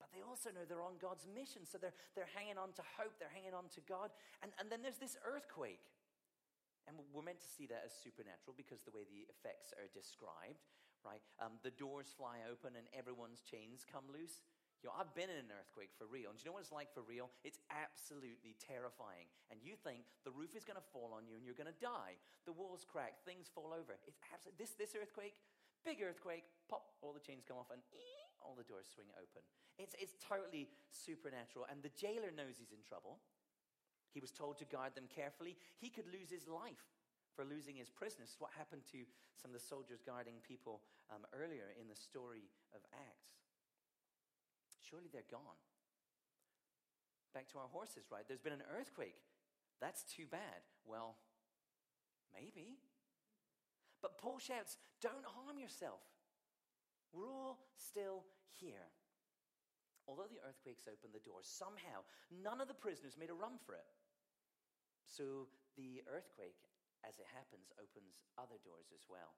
But 0.00 0.08
they 0.16 0.24
also 0.24 0.48
know 0.48 0.64
they're 0.64 0.82
on 0.82 0.96
God's 0.96 1.28
mission. 1.28 1.68
So 1.68 1.76
they're, 1.76 1.92
they're 2.16 2.32
hanging 2.32 2.56
on 2.56 2.72
to 2.80 2.84
hope, 2.96 3.20
they're 3.20 3.30
hanging 3.36 3.52
on 3.52 3.68
to 3.76 3.84
God. 3.84 4.08
And, 4.40 4.56
and 4.56 4.72
then 4.72 4.80
there's 4.80 4.96
this 4.96 5.20
earthquake. 5.20 5.84
And 6.90 6.98
we're 7.14 7.22
meant 7.24 7.40
to 7.40 7.50
see 7.50 7.70
that 7.70 7.86
as 7.86 7.94
supernatural 7.94 8.58
because 8.58 8.82
the 8.82 8.94
way 8.94 9.06
the 9.06 9.26
effects 9.30 9.70
are 9.78 9.86
described 9.94 10.66
right? 11.04 11.22
Um, 11.42 11.58
the 11.62 11.74
doors 11.74 12.14
fly 12.14 12.46
open 12.46 12.78
and 12.78 12.86
everyone's 12.94 13.42
chains 13.42 13.82
come 13.86 14.06
loose. 14.10 14.42
You 14.82 14.90
know, 14.90 14.98
I've 14.98 15.14
been 15.14 15.30
in 15.30 15.38
an 15.38 15.54
earthquake 15.54 15.94
for 15.94 16.10
real. 16.10 16.34
And 16.34 16.38
do 16.38 16.42
you 16.42 16.50
know 16.50 16.58
what 16.58 16.66
it's 16.66 16.74
like 16.74 16.90
for 16.90 17.06
real? 17.06 17.30
It's 17.46 17.62
absolutely 17.70 18.58
terrifying. 18.58 19.30
And 19.54 19.62
you 19.62 19.78
think 19.78 20.02
the 20.26 20.34
roof 20.34 20.58
is 20.58 20.66
going 20.66 20.78
to 20.78 20.88
fall 20.90 21.14
on 21.14 21.30
you 21.30 21.38
and 21.38 21.46
you're 21.46 21.58
going 21.58 21.70
to 21.70 21.78
die. 21.78 22.18
The 22.50 22.54
walls 22.54 22.82
crack, 22.82 23.22
things 23.22 23.46
fall 23.46 23.70
over. 23.70 23.94
It's 24.10 24.18
absolutely, 24.34 24.58
this, 24.58 24.74
this 24.74 24.98
earthquake, 24.98 25.38
big 25.86 26.02
earthquake, 26.02 26.50
pop, 26.66 26.98
all 26.98 27.14
the 27.14 27.22
chains 27.22 27.46
come 27.46 27.62
off 27.62 27.70
and 27.70 27.78
ee, 27.94 28.26
all 28.42 28.58
the 28.58 28.66
doors 28.66 28.90
swing 28.90 29.06
open. 29.14 29.46
It's, 29.78 29.94
it's 30.02 30.18
totally 30.18 30.66
supernatural. 30.90 31.70
And 31.70 31.78
the 31.78 31.94
jailer 31.94 32.34
knows 32.34 32.58
he's 32.58 32.74
in 32.74 32.82
trouble. 32.82 33.22
He 34.12 34.20
was 34.20 34.30
told 34.30 34.58
to 34.58 34.64
guard 34.68 34.94
them 34.94 35.08
carefully. 35.08 35.56
He 35.80 35.88
could 35.88 36.06
lose 36.06 36.30
his 36.30 36.48
life 36.48 36.84
for 37.34 37.44
losing 37.44 37.76
his 37.76 37.88
prisoners. 37.88 38.36
What 38.38 38.52
happened 38.56 38.82
to 38.92 39.08
some 39.40 39.50
of 39.50 39.56
the 39.56 39.64
soldiers 39.64 40.04
guarding 40.04 40.44
people 40.46 40.84
um, 41.08 41.24
earlier 41.32 41.72
in 41.80 41.88
the 41.88 41.96
story 41.96 42.52
of 42.76 42.80
Acts? 42.92 43.32
Surely 44.84 45.08
they're 45.08 45.32
gone. 45.32 45.60
Back 47.32 47.48
to 47.52 47.58
our 47.58 47.70
horses, 47.72 48.12
right? 48.12 48.28
There's 48.28 48.44
been 48.44 48.52
an 48.52 48.68
earthquake. 48.76 49.16
That's 49.80 50.04
too 50.04 50.28
bad. 50.30 50.60
Well, 50.84 51.16
maybe. 52.34 52.76
But 54.02 54.18
Paul 54.18 54.38
shouts, 54.38 54.76
Don't 55.00 55.24
harm 55.24 55.58
yourself. 55.58 56.04
We're 57.12 57.28
all 57.28 57.58
still 57.76 58.24
here. 58.60 58.92
Although 60.08 60.28
the 60.28 60.42
earthquakes 60.46 60.84
opened 60.88 61.14
the 61.14 61.24
door, 61.24 61.40
somehow 61.40 62.04
none 62.28 62.60
of 62.60 62.68
the 62.68 62.74
prisoners 62.74 63.16
made 63.18 63.30
a 63.30 63.34
run 63.34 63.56
for 63.64 63.74
it. 63.74 63.86
So 65.12 65.52
the 65.76 66.00
earthquake, 66.08 66.56
as 67.04 67.20
it 67.20 67.28
happens, 67.36 67.68
opens 67.76 68.24
other 68.40 68.56
doors 68.64 68.88
as 68.96 69.04
well. 69.12 69.36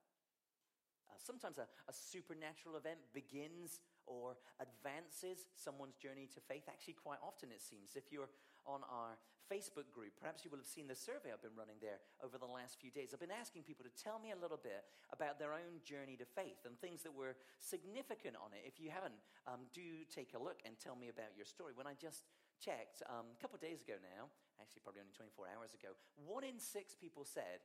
Uh, 1.10 1.18
sometimes 1.18 1.58
a, 1.58 1.66
a 1.90 1.92
supernatural 1.92 2.78
event 2.78 3.02
begins 3.10 3.82
or 4.06 4.38
advances 4.62 5.50
someone's 5.58 5.98
journey 5.98 6.30
to 6.30 6.40
faith. 6.46 6.70
Actually, 6.70 6.94
quite 6.94 7.18
often 7.20 7.50
it 7.50 7.60
seems. 7.60 7.98
If 7.98 8.14
you're 8.14 8.30
on 8.64 8.80
our 8.88 9.18
Facebook 9.44 9.92
group, 9.92 10.16
perhaps 10.16 10.40
you 10.40 10.48
will 10.48 10.62
have 10.62 10.70
seen 10.70 10.88
the 10.88 10.96
survey 10.96 11.28
I've 11.28 11.44
been 11.44 11.58
running 11.58 11.76
there 11.82 12.00
over 12.24 12.40
the 12.40 12.48
last 12.48 12.80
few 12.80 12.88
days. 12.88 13.12
I've 13.12 13.20
been 13.20 13.34
asking 13.34 13.68
people 13.68 13.84
to 13.84 13.92
tell 13.92 14.16
me 14.16 14.32
a 14.32 14.40
little 14.40 14.56
bit 14.56 14.88
about 15.12 15.36
their 15.36 15.52
own 15.52 15.84
journey 15.84 16.16
to 16.16 16.24
faith 16.24 16.64
and 16.64 16.80
things 16.80 17.04
that 17.04 17.12
were 17.12 17.36
significant 17.60 18.40
on 18.40 18.56
it. 18.56 18.64
If 18.64 18.80
you 18.80 18.88
haven't, 18.88 19.18
um, 19.44 19.68
do 19.76 19.84
take 20.08 20.32
a 20.32 20.40
look 20.40 20.64
and 20.64 20.80
tell 20.80 20.96
me 20.96 21.12
about 21.12 21.36
your 21.36 21.44
story. 21.44 21.76
When 21.76 21.84
I 21.84 21.92
just 21.92 22.24
checked 22.60 23.02
um, 23.10 23.32
a 23.34 23.38
couple 23.40 23.56
of 23.56 23.64
days 23.64 23.82
ago 23.82 23.98
now, 24.00 24.30
actually 24.60 24.82
probably 24.84 25.02
only 25.02 25.14
24 25.16 25.50
hours 25.54 25.72
ago, 25.74 25.96
one 26.14 26.44
in 26.46 26.58
six 26.58 26.94
people 26.94 27.26
said 27.26 27.64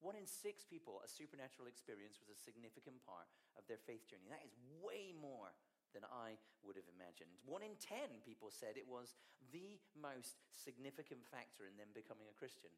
one 0.00 0.16
in 0.16 0.28
six 0.28 0.64
people, 0.68 1.00
a 1.00 1.08
supernatural 1.08 1.68
experience 1.68 2.20
was 2.20 2.36
a 2.36 2.44
significant 2.44 3.00
part 3.08 3.28
of 3.56 3.64
their 3.64 3.80
faith 3.80 4.04
journey. 4.04 4.28
That 4.28 4.44
is 4.44 4.52
way 4.84 5.16
more 5.16 5.56
than 5.96 6.04
I 6.04 6.36
would 6.60 6.76
have 6.76 6.88
imagined. 6.92 7.32
One 7.48 7.64
in 7.64 7.80
ten 7.80 8.20
people 8.20 8.52
said 8.52 8.76
it 8.76 8.84
was 8.84 9.16
the 9.56 9.80
most 9.96 10.44
significant 10.52 11.24
factor 11.24 11.64
in 11.64 11.80
them 11.80 11.96
becoming 11.96 12.28
a 12.28 12.36
Christian. 12.36 12.72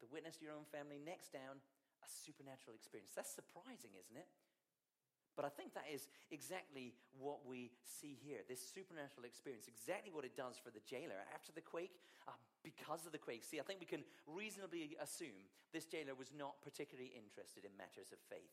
The 0.00 0.08
witness 0.08 0.40
to 0.40 0.48
your 0.48 0.56
own 0.56 0.64
family, 0.72 0.96
next 0.96 1.36
down, 1.36 1.60
a 2.00 2.08
supernatural 2.08 2.72
experience. 2.72 3.12
That's 3.12 3.28
surprising, 3.28 3.92
isn't 3.92 4.16
it? 4.16 4.28
But 5.40 5.48
I 5.48 5.56
think 5.56 5.72
that 5.72 5.88
is 5.88 6.04
exactly 6.28 6.92
what 7.16 7.48
we 7.48 7.72
see 7.80 8.12
here 8.12 8.44
this 8.44 8.60
supernatural 8.60 9.24
experience, 9.24 9.72
exactly 9.72 10.12
what 10.12 10.28
it 10.28 10.36
does 10.36 10.60
for 10.60 10.68
the 10.68 10.84
jailer. 10.84 11.16
After 11.32 11.48
the 11.48 11.64
quake, 11.64 11.96
uh, 12.28 12.36
because 12.60 13.08
of 13.08 13.16
the 13.16 13.22
quake, 13.24 13.40
see, 13.40 13.56
I 13.56 13.64
think 13.64 13.80
we 13.80 13.88
can 13.88 14.04
reasonably 14.28 15.00
assume 15.00 15.48
this 15.72 15.88
jailer 15.88 16.12
was 16.12 16.28
not 16.36 16.60
particularly 16.60 17.16
interested 17.16 17.64
in 17.64 17.72
matters 17.80 18.12
of 18.12 18.20
faith. 18.28 18.52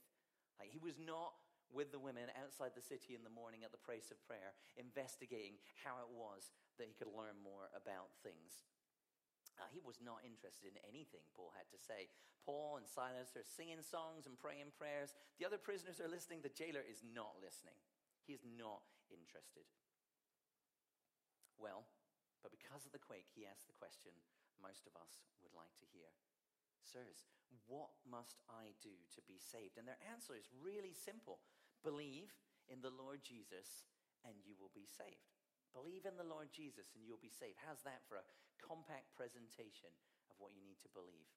Like, 0.64 0.72
he 0.72 0.80
was 0.80 0.96
not 0.96 1.36
with 1.76 1.92
the 1.92 2.00
women 2.00 2.32
outside 2.40 2.72
the 2.72 2.80
city 2.80 3.20
in 3.20 3.28
the 3.28 3.36
morning 3.36 3.68
at 3.68 3.76
the 3.76 3.84
place 3.84 4.08
of 4.08 4.24
prayer, 4.24 4.56
investigating 4.80 5.60
how 5.84 6.00
it 6.00 6.08
was 6.08 6.56
that 6.80 6.88
he 6.88 6.96
could 6.96 7.12
learn 7.12 7.36
more 7.44 7.68
about 7.76 8.16
things. 8.24 8.64
Uh, 9.58 9.66
he 9.74 9.82
was 9.82 9.98
not 9.98 10.22
interested 10.22 10.70
in 10.70 10.78
anything 10.86 11.26
Paul 11.34 11.50
had 11.58 11.66
to 11.74 11.82
say. 11.82 12.14
Paul 12.46 12.78
and 12.78 12.86
Silas 12.86 13.34
are 13.34 13.44
singing 13.44 13.82
songs 13.82 14.30
and 14.30 14.38
praying 14.38 14.72
prayers. 14.78 15.18
The 15.42 15.50
other 15.50 15.60
prisoners 15.60 15.98
are 15.98 16.08
listening. 16.08 16.46
The 16.46 16.54
jailer 16.54 16.86
is 16.86 17.02
not 17.02 17.42
listening. 17.42 17.76
He 18.24 18.38
is 18.38 18.46
not 18.46 18.86
interested. 19.10 19.66
Well, 21.58 21.90
but 22.46 22.54
because 22.54 22.86
of 22.86 22.94
the 22.94 23.02
quake, 23.02 23.28
he 23.34 23.50
asked 23.50 23.66
the 23.66 23.82
question 23.82 24.14
most 24.62 24.86
of 24.86 24.94
us 24.98 25.26
would 25.42 25.54
like 25.58 25.74
to 25.82 25.90
hear 25.90 26.10
Sirs, 26.88 27.28
what 27.68 27.92
must 28.08 28.40
I 28.48 28.72
do 28.80 28.96
to 29.12 29.22
be 29.28 29.36
saved? 29.44 29.76
And 29.76 29.84
their 29.84 30.00
answer 30.08 30.32
is 30.32 30.48
really 30.56 30.96
simple 30.96 31.44
Believe 31.84 32.32
in 32.72 32.82
the 32.82 32.92
Lord 32.92 33.20
Jesus 33.22 33.86
and 34.26 34.34
you 34.44 34.56
will 34.60 34.72
be 34.74 34.88
saved. 34.88 35.37
Believe 35.76 36.08
in 36.08 36.16
the 36.20 36.28
Lord 36.28 36.50
Jesus 36.52 36.94
and 36.96 37.04
you'll 37.04 37.22
be 37.22 37.34
saved. 37.34 37.60
How's 37.64 37.84
that 37.84 38.04
for 38.08 38.20
a 38.20 38.26
compact 38.60 39.14
presentation 39.16 39.92
of 40.32 40.36
what 40.40 40.56
you 40.56 40.64
need 40.64 40.80
to 40.84 40.92
believe? 40.92 41.30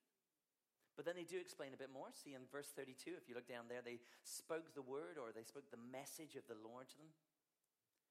But 0.98 1.08
then 1.08 1.16
they 1.16 1.24
do 1.24 1.40
explain 1.40 1.72
a 1.72 1.80
bit 1.80 1.88
more. 1.88 2.12
See 2.12 2.36
in 2.36 2.44
verse 2.50 2.74
32, 2.76 3.16
if 3.16 3.24
you 3.30 3.32
look 3.32 3.48
down 3.48 3.70
there, 3.72 3.80
they 3.80 4.04
spoke 4.20 4.76
the 4.76 4.84
word 4.84 5.16
or 5.16 5.32
they 5.32 5.46
spoke 5.46 5.70
the 5.72 5.80
message 5.88 6.36
of 6.36 6.44
the 6.44 6.58
Lord 6.60 6.92
to 6.92 6.98
them. 7.00 7.12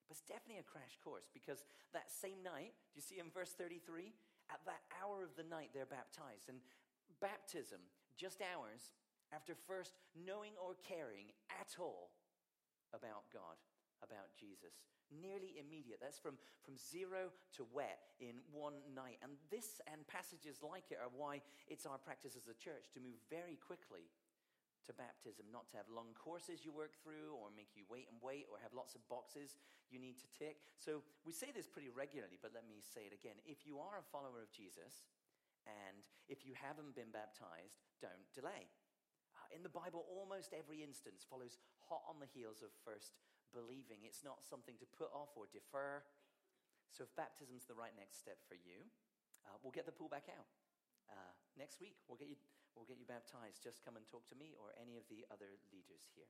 But 0.09 0.17
it's 0.17 0.25
definitely 0.25 0.57
a 0.57 0.65
crash 0.65 0.97
course 1.05 1.29
because 1.29 1.61
that 1.93 2.09
same 2.09 2.41
night, 2.41 2.73
do 2.89 2.97
you 2.97 3.05
see 3.05 3.21
in 3.21 3.29
verse 3.29 3.53
33? 3.53 4.09
At 4.49 4.65
that 4.65 4.81
hour 4.97 5.21
of 5.21 5.37
the 5.37 5.45
night, 5.45 5.69
they're 5.69 5.85
baptized. 5.85 6.49
And 6.49 6.57
baptism, 7.21 7.77
just 8.17 8.41
hours 8.41 8.89
after 9.29 9.53
first 9.53 9.93
knowing 10.17 10.57
or 10.57 10.73
caring 10.81 11.29
at 11.53 11.77
all 11.77 12.09
about 12.89 13.29
God, 13.29 13.61
about 14.03 14.31
Jesus. 14.37 14.79
Nearly 15.09 15.57
immediate. 15.57 15.99
That's 16.01 16.21
from, 16.21 16.37
from 16.61 16.77
zero 16.77 17.33
to 17.57 17.65
wet 17.73 18.13
in 18.21 18.41
one 18.53 18.77
night. 18.93 19.17
And 19.25 19.35
this 19.49 19.81
and 19.89 20.05
passages 20.05 20.61
like 20.61 20.93
it 20.93 21.01
are 21.01 21.11
why 21.11 21.41
it's 21.65 21.85
our 21.85 21.97
practice 21.97 22.37
as 22.37 22.47
a 22.47 22.57
church 22.57 22.93
to 22.93 22.99
move 23.01 23.17
very 23.29 23.57
quickly 23.57 24.11
to 24.87 24.93
baptism, 24.97 25.45
not 25.53 25.69
to 25.69 25.77
have 25.77 25.85
long 25.89 26.17
courses 26.17 26.65
you 26.65 26.73
work 26.73 26.97
through 26.97 27.37
or 27.37 27.53
make 27.53 27.77
you 27.77 27.85
wait 27.89 28.09
and 28.09 28.17
wait 28.25 28.49
or 28.49 28.57
have 28.57 28.73
lots 28.73 28.97
of 28.97 29.05
boxes 29.05 29.57
you 29.93 30.01
need 30.01 30.17
to 30.17 30.29
tick. 30.33 30.65
So 30.81 31.05
we 31.25 31.33
say 31.33 31.53
this 31.53 31.69
pretty 31.69 31.93
regularly, 31.93 32.41
but 32.41 32.57
let 32.57 32.65
me 32.65 32.81
say 32.81 33.05
it 33.05 33.13
again. 33.13 33.37
If 33.45 33.69
you 33.69 33.77
are 33.77 34.01
a 34.01 34.09
follower 34.09 34.41
of 34.41 34.49
Jesus 34.49 35.05
and 35.69 36.01
if 36.25 36.41
you 36.41 36.57
haven't 36.57 36.97
been 36.97 37.13
baptized, 37.13 37.85
don't 38.01 38.25
delay 38.33 38.65
uh, 39.37 39.47
in 39.53 39.61
the 39.61 39.71
Bible, 39.71 40.09
almost 40.09 40.57
every 40.57 40.81
instance 40.81 41.21
follows 41.21 41.61
hot 41.85 42.03
on 42.09 42.17
the 42.17 42.29
heels 42.29 42.65
of 42.65 42.73
first 42.81 43.13
believing. 43.51 44.05
It's 44.05 44.23
not 44.23 44.45
something 44.45 44.77
to 44.79 44.87
put 44.87 45.09
off 45.11 45.33
or 45.35 45.49
defer. 45.49 46.05
So, 46.89 47.05
if 47.05 47.11
baptism's 47.13 47.69
the 47.69 47.77
right 47.77 47.93
next 47.93 48.17
step 48.17 48.41
for 48.49 48.57
you, 48.57 48.89
uh, 49.45 49.55
we'll 49.61 49.75
get 49.75 49.85
the 49.85 49.93
pool 49.93 50.09
back 50.09 50.25
out. 50.29 50.49
Uh, 51.09 51.33
next 51.57 51.81
week, 51.81 51.97
we'll 52.05 52.17
get, 52.17 52.29
you, 52.29 52.37
we'll 52.73 52.89
get 52.89 52.97
you 52.97 53.05
baptized. 53.05 53.61
Just 53.61 53.85
come 53.85 53.97
and 53.97 54.05
talk 54.09 54.25
to 54.29 54.37
me 54.37 54.57
or 54.57 54.73
any 54.77 54.97
of 54.97 55.05
the 55.09 55.25
other 55.29 55.57
leaders 55.69 56.05
here. 56.13 56.29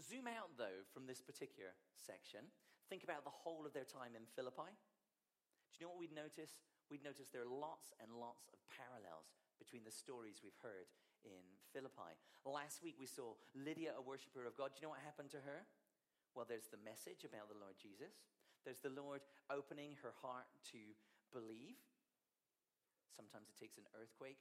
Zoom 0.00 0.24
out, 0.24 0.56
though, 0.56 0.84
from 0.92 1.04
this 1.04 1.20
particular 1.20 1.76
section. 2.00 2.48
Think 2.88 3.04
about 3.04 3.24
the 3.24 3.32
whole 3.32 3.68
of 3.68 3.76
their 3.76 3.88
time 3.88 4.16
in 4.16 4.24
Philippi. 4.36 4.72
Do 4.72 5.74
you 5.76 5.84
know 5.84 5.96
what 5.96 6.00
we'd 6.00 6.16
notice? 6.16 6.64
We'd 6.88 7.04
notice 7.04 7.28
there 7.28 7.44
are 7.44 7.48
lots 7.48 7.92
and 8.00 8.12
lots 8.12 8.48
of 8.52 8.60
parallels 8.68 9.32
between 9.56 9.84
the 9.84 9.92
stories 9.92 10.44
we've 10.44 10.60
heard 10.60 10.92
in 11.24 11.44
Philippi. 11.70 12.14
Last 12.44 12.82
week 12.82 12.98
we 12.98 13.06
saw 13.06 13.38
Lydia, 13.54 13.94
a 13.94 14.02
worshiper 14.02 14.44
of 14.46 14.58
God. 14.58 14.74
Do 14.74 14.82
you 14.82 14.84
know 14.86 14.94
what 14.94 15.04
happened 15.04 15.30
to 15.36 15.42
her? 15.46 15.66
Well, 16.34 16.48
there's 16.48 16.68
the 16.72 16.80
message 16.80 17.22
about 17.28 17.52
the 17.52 17.58
Lord 17.60 17.76
Jesus. 17.76 18.24
There's 18.64 18.80
the 18.80 18.94
Lord 18.94 19.20
opening 19.50 19.98
her 20.02 20.14
heart 20.22 20.48
to 20.72 20.80
believe. 21.34 21.78
Sometimes 23.12 23.50
it 23.52 23.58
takes 23.58 23.76
an 23.76 23.86
earthquake. 23.92 24.40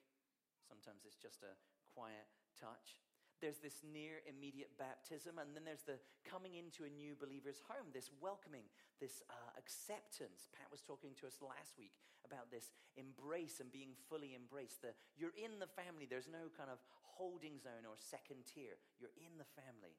Sometimes 0.65 1.03
it's 1.03 1.19
just 1.19 1.43
a 1.43 1.53
quiet 1.91 2.29
touch 2.55 3.01
there's 3.41 3.57
this 3.57 3.81
near 3.81 4.21
immediate 4.29 4.77
baptism, 4.77 5.41
and 5.41 5.51
then 5.57 5.65
there's 5.65 5.83
the 5.83 5.97
coming 6.23 6.55
into 6.55 6.85
a 6.85 6.91
new 6.93 7.17
believer's 7.17 7.59
home, 7.65 7.89
this 7.91 8.13
welcoming, 8.21 8.69
this 9.01 9.25
uh, 9.27 9.51
acceptance. 9.57 10.47
Pat 10.53 10.69
was 10.69 10.85
talking 10.85 11.17
to 11.19 11.25
us 11.25 11.41
last 11.41 11.73
week 11.75 11.97
about 12.21 12.53
this 12.53 12.69
embrace 12.95 13.59
and 13.59 13.73
being 13.73 13.97
fully 14.07 14.37
embraced. 14.37 14.85
The, 14.85 14.93
you're 15.17 15.35
in 15.35 15.57
the 15.57 15.69
family, 15.69 16.05
there's 16.05 16.29
no 16.29 16.53
kind 16.53 16.69
of 16.69 16.77
holding 17.17 17.57
zone 17.57 17.83
or 17.83 17.97
second 17.97 18.45
tier. 18.45 18.77
You're 19.01 19.17
in 19.17 19.35
the 19.41 19.49
family. 19.57 19.97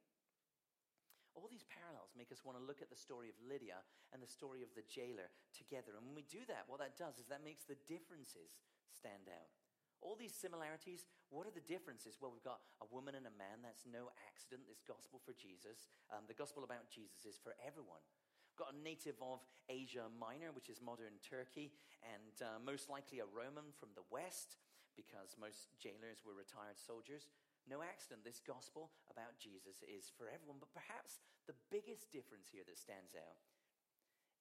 All 1.35 1.49
these 1.49 1.65
parallels 1.65 2.13
make 2.13 2.29
us 2.29 2.45
want 2.45 2.61
to 2.61 2.65
look 2.65 2.85
at 2.85 2.93
the 2.93 2.99
story 2.99 3.33
of 3.33 3.37
Lydia 3.41 3.81
and 4.13 4.21
the 4.21 4.29
story 4.29 4.61
of 4.61 4.71
the 4.77 4.85
jailer 4.85 5.33
together. 5.57 5.97
And 5.97 6.05
when 6.05 6.17
we 6.19 6.29
do 6.29 6.45
that, 6.47 6.69
what 6.69 6.85
that 6.85 7.01
does 7.01 7.17
is 7.17 7.27
that 7.33 7.41
makes 7.41 7.65
the 7.65 7.81
differences 7.89 8.53
stand 8.93 9.33
out. 9.33 9.62
All 10.03 10.19
these 10.19 10.35
similarities, 10.35 11.07
what 11.31 11.47
are 11.47 11.55
the 11.55 11.63
differences? 11.63 12.19
Well, 12.19 12.35
we've 12.35 12.43
got 12.43 12.61
a 12.83 12.91
woman 12.91 13.15
and 13.15 13.25
a 13.25 13.35
man. 13.39 13.63
That's 13.63 13.87
no 13.87 14.11
accident, 14.27 14.67
this 14.67 14.83
gospel 14.83 15.23
for 15.23 15.31
Jesus. 15.39 15.87
Um, 16.11 16.27
the 16.27 16.35
gospel 16.35 16.67
about 16.67 16.91
Jesus 16.91 17.23
is 17.23 17.39
for 17.39 17.55
everyone. 17.63 18.03
We've 18.51 18.59
got 18.59 18.75
a 18.75 18.83
native 18.83 19.17
of 19.23 19.41
Asia 19.71 20.11
Minor, 20.11 20.51
which 20.51 20.69
is 20.69 20.83
modern 20.83 21.23
Turkey, 21.23 21.73
and 22.03 22.35
uh, 22.43 22.59
most 22.61 22.91
likely 22.91 23.23
a 23.23 23.31
Roman 23.31 23.71
from 23.79 23.95
the 23.95 24.05
West, 24.11 24.59
because 24.99 25.39
most 25.41 25.73
jailers 25.79 26.21
were 26.27 26.37
retired 26.37 26.77
soldiers. 26.77 27.31
No 27.65 27.81
accident, 27.81 28.27
this 28.27 28.43
gospel 28.43 28.91
about 29.07 29.39
Jesus 29.39 29.87
is 29.87 30.11
for 30.19 30.27
everyone. 30.29 30.59
But 30.59 30.75
perhaps 30.75 31.23
the 31.47 31.57
biggest 31.71 32.11
difference 32.11 32.51
here 32.51 32.67
that 32.67 32.77
stands 32.77 33.15
out 33.15 33.39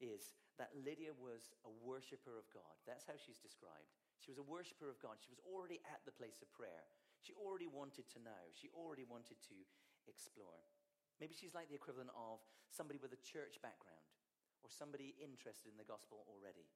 is 0.02 0.34
that 0.58 0.74
Lydia 0.74 1.14
was 1.14 1.54
a 1.64 1.72
worshiper 1.86 2.34
of 2.34 2.50
God. 2.50 2.74
That's 2.90 3.06
how 3.06 3.16
she's 3.16 3.38
described. 3.38 3.94
She 4.22 4.30
was 4.30 4.38
a 4.38 4.46
worshiper 4.46 4.86
of 4.86 5.02
God. 5.02 5.18
She 5.18 5.34
was 5.34 5.42
already 5.42 5.82
at 5.90 6.06
the 6.06 6.14
place 6.14 6.46
of 6.46 6.54
prayer. 6.54 6.86
She 7.26 7.34
already 7.34 7.66
wanted 7.66 8.06
to 8.14 8.22
know. 8.22 8.42
She 8.54 8.70
already 8.70 9.02
wanted 9.02 9.42
to 9.50 9.58
explore. 10.06 10.62
Maybe 11.18 11.34
she's 11.34 11.58
like 11.58 11.74
the 11.74 11.78
equivalent 11.78 12.14
of 12.14 12.42
somebody 12.70 13.02
with 13.02 13.14
a 13.14 13.22
church 13.26 13.58
background 13.66 14.06
or 14.62 14.70
somebody 14.70 15.18
interested 15.18 15.74
in 15.74 15.82
the 15.82 15.90
gospel 15.90 16.22
already. 16.30 16.70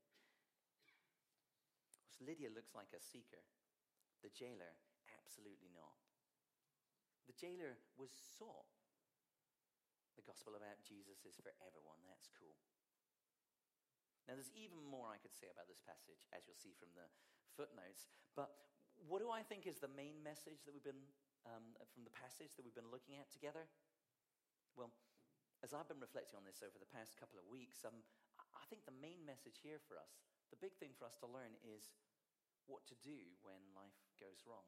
Lydia 2.18 2.50
looks 2.50 2.74
like 2.74 2.90
a 2.98 3.02
seeker. 3.02 3.46
The 4.26 4.34
jailer, 4.34 4.74
absolutely 5.14 5.70
not. 5.74 6.02
The 7.30 7.38
jailer 7.38 7.78
was 7.98 8.10
sought. 8.14 8.74
The 10.18 10.26
gospel 10.26 10.56
about 10.58 10.82
Jesus 10.82 11.22
is 11.28 11.38
for 11.38 11.54
everyone. 11.62 12.00
That's 12.08 12.32
cool. 12.38 12.56
Now, 14.26 14.34
there's 14.40 14.54
even 14.58 14.82
more 14.82 15.14
I 15.14 15.22
could 15.22 15.36
say 15.38 15.52
about 15.54 15.70
this 15.70 15.84
passage, 15.86 16.26
as 16.34 16.48
you'll 16.50 16.58
see 16.58 16.74
from 16.74 16.90
the 16.98 17.06
footnotes. 17.56 18.12
But 18.36 18.52
what 19.08 19.20
do 19.24 19.32
I 19.32 19.44
think 19.44 19.68
is 19.68 19.80
the 19.80 19.92
main 19.92 20.20
message 20.24 20.64
that 20.68 20.76
we've 20.76 20.86
been, 20.86 21.08
um, 21.48 21.76
from 21.92 22.04
the 22.04 22.14
passage 22.16 22.56
that 22.56 22.64
we've 22.64 22.76
been 22.76 22.92
looking 22.92 23.18
at 23.20 23.32
together? 23.32 23.68
Well, 24.76 24.92
as 25.64 25.72
I've 25.72 25.88
been 25.88 26.04
reflecting 26.04 26.36
on 26.36 26.46
this 26.46 26.62
over 26.62 26.76
the 26.76 26.92
past 26.92 27.16
couple 27.16 27.40
of 27.40 27.48
weeks, 27.48 27.88
um, 27.88 28.04
I 28.54 28.64
think 28.68 28.84
the 28.84 28.96
main 28.96 29.24
message 29.24 29.64
here 29.64 29.80
for 29.80 29.96
us, 29.96 30.20
the 30.52 30.60
big 30.60 30.76
thing 30.78 30.94
for 30.94 31.08
us 31.08 31.16
to 31.24 31.28
learn 31.28 31.56
is 31.64 31.96
what 32.68 32.86
to 32.92 32.96
do 33.02 33.18
when 33.42 33.60
life 33.74 33.98
goes 34.20 34.44
wrong. 34.46 34.66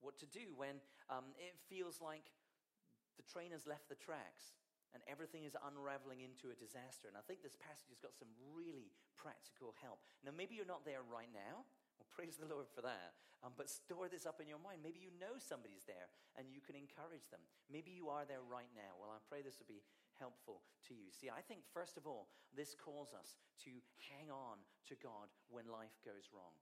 What 0.00 0.16
to 0.20 0.28
do 0.28 0.52
when 0.54 0.80
um, 1.08 1.32
it 1.40 1.56
feels 1.68 2.00
like 2.00 2.32
the 3.16 3.24
train 3.24 3.52
has 3.52 3.66
left 3.66 3.88
the 3.88 3.98
tracks 3.98 4.56
and 4.94 5.02
everything 5.10 5.42
is 5.42 5.58
unraveling 5.58 6.22
into 6.22 6.54
a 6.54 6.56
disaster. 6.56 7.10
And 7.10 7.18
I 7.18 7.26
think 7.26 7.42
this 7.42 7.58
passage 7.58 7.90
has 7.90 7.98
got 7.98 8.14
some 8.14 8.30
really 8.54 8.94
practical 9.18 9.74
help. 9.82 9.98
Now, 10.22 10.30
maybe 10.30 10.54
you're 10.54 10.70
not 10.70 10.86
there 10.86 11.02
right 11.02 11.30
now. 11.34 11.66
Well, 11.98 12.08
praise 12.16 12.38
the 12.38 12.46
Lord 12.46 12.70
for 12.70 12.80
that. 12.86 13.18
Um, 13.42 13.52
but 13.58 13.68
store 13.68 14.08
this 14.08 14.24
up 14.24 14.40
in 14.40 14.48
your 14.48 14.62
mind. 14.62 14.80
Maybe 14.80 15.02
you 15.02 15.12
know 15.20 15.36
somebody's 15.36 15.84
there 15.84 16.08
and 16.40 16.48
you 16.48 16.64
can 16.64 16.78
encourage 16.78 17.28
them. 17.28 17.44
Maybe 17.68 17.92
you 17.92 18.08
are 18.08 18.24
there 18.24 18.40
right 18.40 18.70
now. 18.72 18.96
Well, 18.96 19.12
I 19.12 19.20
pray 19.28 19.44
this 19.44 19.60
will 19.60 19.68
be 19.68 19.84
helpful 20.16 20.64
to 20.88 20.96
you. 20.96 21.12
See, 21.12 21.28
I 21.28 21.44
think, 21.44 21.66
first 21.74 22.00
of 22.00 22.08
all, 22.08 22.32
this 22.56 22.72
calls 22.72 23.12
us 23.12 23.36
to 23.68 23.72
hang 24.08 24.32
on 24.32 24.62
to 24.88 24.94
God 24.96 25.28
when 25.52 25.68
life 25.68 25.92
goes 26.06 26.32
wrong. 26.32 26.56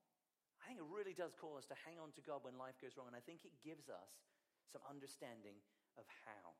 I 0.58 0.72
think 0.72 0.82
it 0.82 0.88
really 0.90 1.14
does 1.14 1.38
call 1.38 1.54
us 1.54 1.66
to 1.70 1.76
hang 1.86 2.02
on 2.02 2.10
to 2.18 2.22
God 2.22 2.42
when 2.42 2.58
life 2.58 2.78
goes 2.82 2.98
wrong. 2.98 3.06
And 3.10 3.18
I 3.18 3.22
think 3.22 3.46
it 3.46 3.54
gives 3.62 3.86
us 3.86 4.18
some 4.66 4.82
understanding 4.88 5.58
of 5.94 6.06
how. 6.26 6.58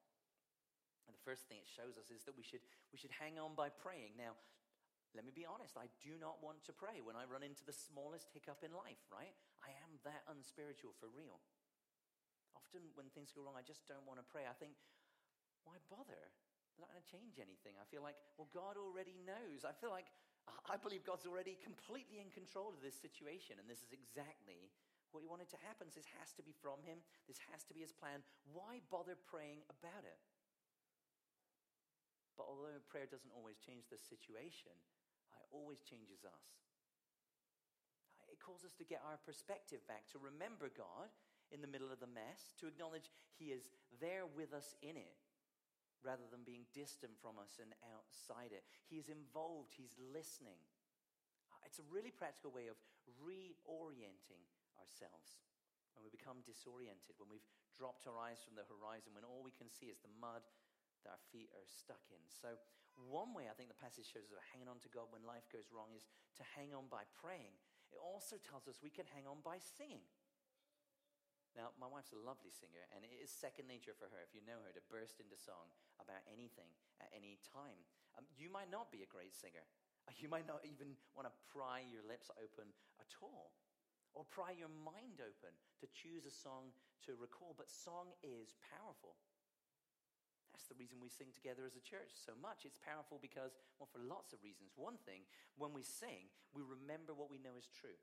And 1.07 1.15
the 1.15 1.27
first 1.27 1.51
thing 1.51 1.59
it 1.59 1.69
shows 1.69 1.99
us 1.99 2.11
is 2.15 2.23
that 2.25 2.37
we 2.39 2.47
should, 2.47 2.63
we 2.95 2.99
should 2.99 3.15
hang 3.15 3.39
on 3.39 3.59
by 3.59 3.71
praying. 3.71 4.15
Now, 4.15 4.39
let 5.13 5.29
me 5.29 5.33
be 5.35 5.45
honest, 5.45 5.77
I 5.77 5.93
do 6.01 6.17
not 6.17 6.41
want 6.41 6.65
to 6.65 6.73
pray 6.73 7.05
when 7.05 7.19
I 7.19 7.29
run 7.29 7.45
into 7.45 7.61
the 7.69 7.77
smallest 7.77 8.33
hiccup 8.33 8.65
in 8.65 8.73
life, 8.73 9.03
right? 9.13 9.37
I 9.61 9.77
am 9.85 10.01
that 10.09 10.25
unspiritual 10.33 10.97
for 10.97 11.13
real. 11.13 11.37
Often 12.57 12.89
when 12.97 13.13
things 13.13 13.29
go 13.29 13.45
wrong, 13.45 13.59
I 13.59 13.65
just 13.65 13.85
don't 13.85 14.09
want 14.09 14.21
to 14.21 14.27
pray. 14.27 14.49
I 14.49 14.57
think, 14.57 14.73
why 15.69 15.77
bother? 15.93 16.33
They're 16.73 16.85
not 16.89 16.93
going 16.97 17.05
to 17.05 17.13
change 17.13 17.37
anything. 17.37 17.77
I 17.77 17.85
feel 17.93 18.01
like, 18.01 18.17
well, 18.41 18.49
God 18.57 18.81
already 18.81 19.21
knows. 19.21 19.69
I 19.69 19.77
feel 19.77 19.93
like, 19.93 20.09
I 20.65 20.81
believe 20.81 21.05
God's 21.05 21.29
already 21.29 21.61
completely 21.61 22.19
in 22.19 22.33
control 22.33 22.73
of 22.73 22.81
this 22.81 22.97
situation, 22.97 23.61
and 23.61 23.69
this 23.69 23.85
is 23.85 23.93
exactly 23.93 24.73
what 25.13 25.21
He 25.21 25.29
wanted 25.29 25.53
to 25.53 25.61
happen. 25.61 25.93
This 25.93 26.09
has 26.19 26.33
to 26.41 26.43
be 26.43 26.57
from 26.57 26.81
Him, 26.83 27.05
this 27.29 27.39
has 27.53 27.63
to 27.69 27.77
be 27.77 27.85
His 27.85 27.93
plan. 27.93 28.25
Why 28.49 28.81
bother 28.89 29.15
praying 29.29 29.61
about 29.69 30.09
it? 30.09 30.17
But 32.37 32.49
although 32.49 32.81
prayer 32.89 33.09
doesn't 33.09 33.33
always 33.37 33.61
change 33.61 33.89
the 33.93 34.01
situation, 34.01 34.73
it 35.37 35.47
always 35.53 35.85
changes 35.85 36.25
us. 36.25 36.47
It 38.33 38.41
calls 38.41 38.65
us 38.65 38.73
to 38.81 38.89
get 38.89 39.05
our 39.05 39.21
perspective 39.21 39.85
back, 39.85 40.09
to 40.17 40.19
remember 40.19 40.73
God 40.73 41.13
in 41.53 41.61
the 41.61 41.69
middle 41.69 41.93
of 41.93 42.01
the 42.01 42.09
mess, 42.09 42.57
to 42.65 42.67
acknowledge 42.67 43.13
He 43.37 43.53
is 43.53 43.69
there 44.01 44.25
with 44.25 44.57
us 44.57 44.73
in 44.81 44.97
it, 44.97 45.21
rather 46.01 46.25
than 46.33 46.43
being 46.43 46.65
distant 46.73 47.13
from 47.21 47.37
us 47.37 47.61
and 47.61 47.77
outside 47.93 48.57
it. 48.57 48.65
He 48.89 48.97
is 48.97 49.13
involved, 49.13 49.77
He's 49.77 49.93
listening. 50.01 50.59
It's 51.69 51.79
a 51.79 51.87
really 51.93 52.11
practical 52.11 52.51
way 52.53 52.73
of 52.73 52.81
reorienting 53.21 54.45
ourselves 54.81 55.45
when 55.93 56.05
we 56.05 56.11
become 56.11 56.41
disoriented, 56.45 57.17
when 57.21 57.29
we've 57.29 57.47
dropped 57.77 58.09
our 58.09 58.17
eyes 58.17 58.41
from 58.41 58.57
the 58.57 58.65
horizon, 58.67 59.13
when 59.13 59.25
all 59.25 59.45
we 59.45 59.53
can 59.53 59.69
see 59.69 59.93
is 59.93 60.01
the 60.01 60.13
mud 60.21 60.45
that 61.05 61.19
our 61.19 61.25
feet 61.35 61.51
are 61.55 61.67
stuck 61.67 62.03
in. 62.11 62.23
So, 62.29 62.59
one 63.09 63.33
way 63.33 63.49
I 63.49 63.57
think 63.57 63.73
the 63.73 63.79
passage 63.79 64.05
shows 64.05 64.29
us 64.29 64.53
hanging 64.53 64.69
on 64.69 64.77
to 64.85 64.93
God 64.93 65.09
when 65.09 65.25
life 65.25 65.49
goes 65.49 65.73
wrong 65.73 65.97
is 65.97 66.05
to 66.37 66.45
hang 66.57 66.77
on 66.77 66.93
by 66.93 67.09
praying. 67.17 67.57
It 67.89 68.01
also 68.01 68.37
tells 68.37 68.69
us 68.69 68.85
we 68.85 68.93
can 68.93 69.09
hang 69.09 69.25
on 69.25 69.41
by 69.41 69.61
singing. 69.61 70.05
Now, 71.53 71.77
my 71.77 71.85
wife's 71.85 72.17
a 72.17 72.21
lovely 72.21 72.49
singer, 72.49 72.81
and 72.97 73.05
it 73.05 73.13
is 73.21 73.29
second 73.29 73.69
nature 73.69 73.93
for 73.93 74.09
her, 74.09 74.21
if 74.25 74.33
you 74.33 74.41
know 74.41 74.65
her, 74.65 74.73
to 74.73 74.81
burst 74.89 75.21
into 75.21 75.37
song 75.37 75.69
about 76.01 76.25
anything 76.25 76.69
at 76.97 77.13
any 77.13 77.37
time. 77.45 77.77
Um, 78.17 78.25
you 78.33 78.49
might 78.49 78.73
not 78.73 78.89
be 78.89 79.05
a 79.05 79.11
great 79.11 79.37
singer. 79.37 79.65
You 80.19 80.27
might 80.27 80.51
not 80.51 80.67
even 80.67 80.99
want 81.15 81.31
to 81.31 81.35
pry 81.55 81.87
your 81.87 82.03
lips 82.03 82.27
open 82.35 82.75
at 82.99 83.15
all, 83.23 83.55
or 84.19 84.27
pry 84.29 84.51
your 84.51 84.69
mind 84.83 85.23
open 85.23 85.55
to 85.79 85.87
choose 85.95 86.27
a 86.27 86.35
song 86.35 86.75
to 87.07 87.15
recall. 87.15 87.55
But 87.55 87.71
song 87.71 88.11
is 88.21 88.59
powerful. 88.67 89.15
That's 90.53 90.69
the 90.69 90.77
reason 90.77 91.01
we 91.01 91.09
sing 91.09 91.33
together 91.33 91.65
as 91.65 91.81
a 91.81 91.85
church 91.85 92.13
so 92.13 92.37
much. 92.37 92.69
It's 92.69 92.77
powerful 92.77 93.17
because, 93.17 93.57
well, 93.81 93.89
for 93.89 94.05
lots 94.05 94.37
of 94.37 94.45
reasons. 94.45 94.77
One 94.77 95.01
thing, 95.09 95.25
when 95.57 95.73
we 95.73 95.81
sing, 95.81 96.29
we 96.53 96.61
remember 96.61 97.17
what 97.17 97.33
we 97.33 97.41
know 97.41 97.57
is 97.57 97.73
true. 97.73 97.97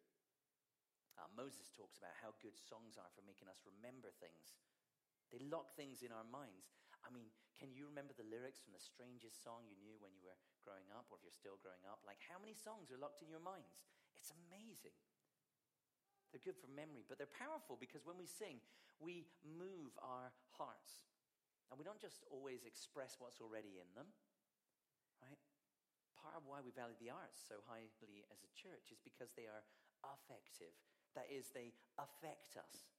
Uh, 1.13 1.29
Moses 1.37 1.69
talks 1.69 2.01
about 2.01 2.17
how 2.17 2.33
good 2.41 2.57
songs 2.57 2.97
are 2.97 3.11
for 3.13 3.21
making 3.27 3.51
us 3.51 3.61
remember 3.67 4.09
things. 4.17 4.57
They 5.29 5.37
lock 5.45 5.77
things 5.77 6.01
in 6.01 6.09
our 6.09 6.25
minds. 6.25 6.73
I 7.05 7.13
mean, 7.13 7.29
can 7.59 7.69
you 7.69 7.85
remember 7.85 8.17
the 8.17 8.25
lyrics 8.25 8.63
from 8.63 8.73
the 8.73 8.81
strangest 8.81 9.43
song 9.45 9.67
you 9.69 9.77
knew 9.83 9.99
when 10.01 10.15
you 10.15 10.25
were 10.25 10.39
growing 10.65 10.89
up, 10.95 11.11
or 11.13 11.21
if 11.21 11.27
you're 11.27 11.35
still 11.35 11.59
growing 11.61 11.85
up? 11.85 12.01
Like, 12.07 12.17
how 12.25 12.41
many 12.41 12.57
songs 12.57 12.89
are 12.89 12.97
locked 12.97 13.21
in 13.21 13.29
your 13.29 13.43
minds? 13.43 13.77
It's 14.17 14.33
amazing. 14.49 14.95
They're 16.31 16.41
good 16.41 16.57
for 16.57 16.71
memory, 16.71 17.05
but 17.05 17.21
they're 17.21 17.29
powerful 17.29 17.77
because 17.77 18.05
when 18.07 18.17
we 18.17 18.25
sing, 18.29 18.63
we 19.01 19.27
move 19.43 19.93
our 20.01 20.31
hearts. 20.55 21.09
And 21.69 21.77
we 21.77 21.85
don't 21.85 22.01
just 22.01 22.25
always 22.33 22.65
express 22.65 23.21
what's 23.21 23.41
already 23.41 23.77
in 23.77 23.89
them, 23.93 24.09
right? 25.21 25.37
Part 26.17 26.33
of 26.33 26.43
why 26.49 26.65
we 26.65 26.73
value 26.73 26.97
the 26.97 27.13
arts 27.13 27.39
so 27.39 27.61
highly 27.69 28.25
as 28.33 28.41
a 28.41 28.51
church 28.57 28.89
is 28.89 28.99
because 28.99 29.37
they 29.37 29.45
are 29.45 29.63
affective. 30.01 30.73
That 31.13 31.29
is, 31.29 31.53
they 31.53 31.73
affect 32.01 32.57
us. 32.57 32.89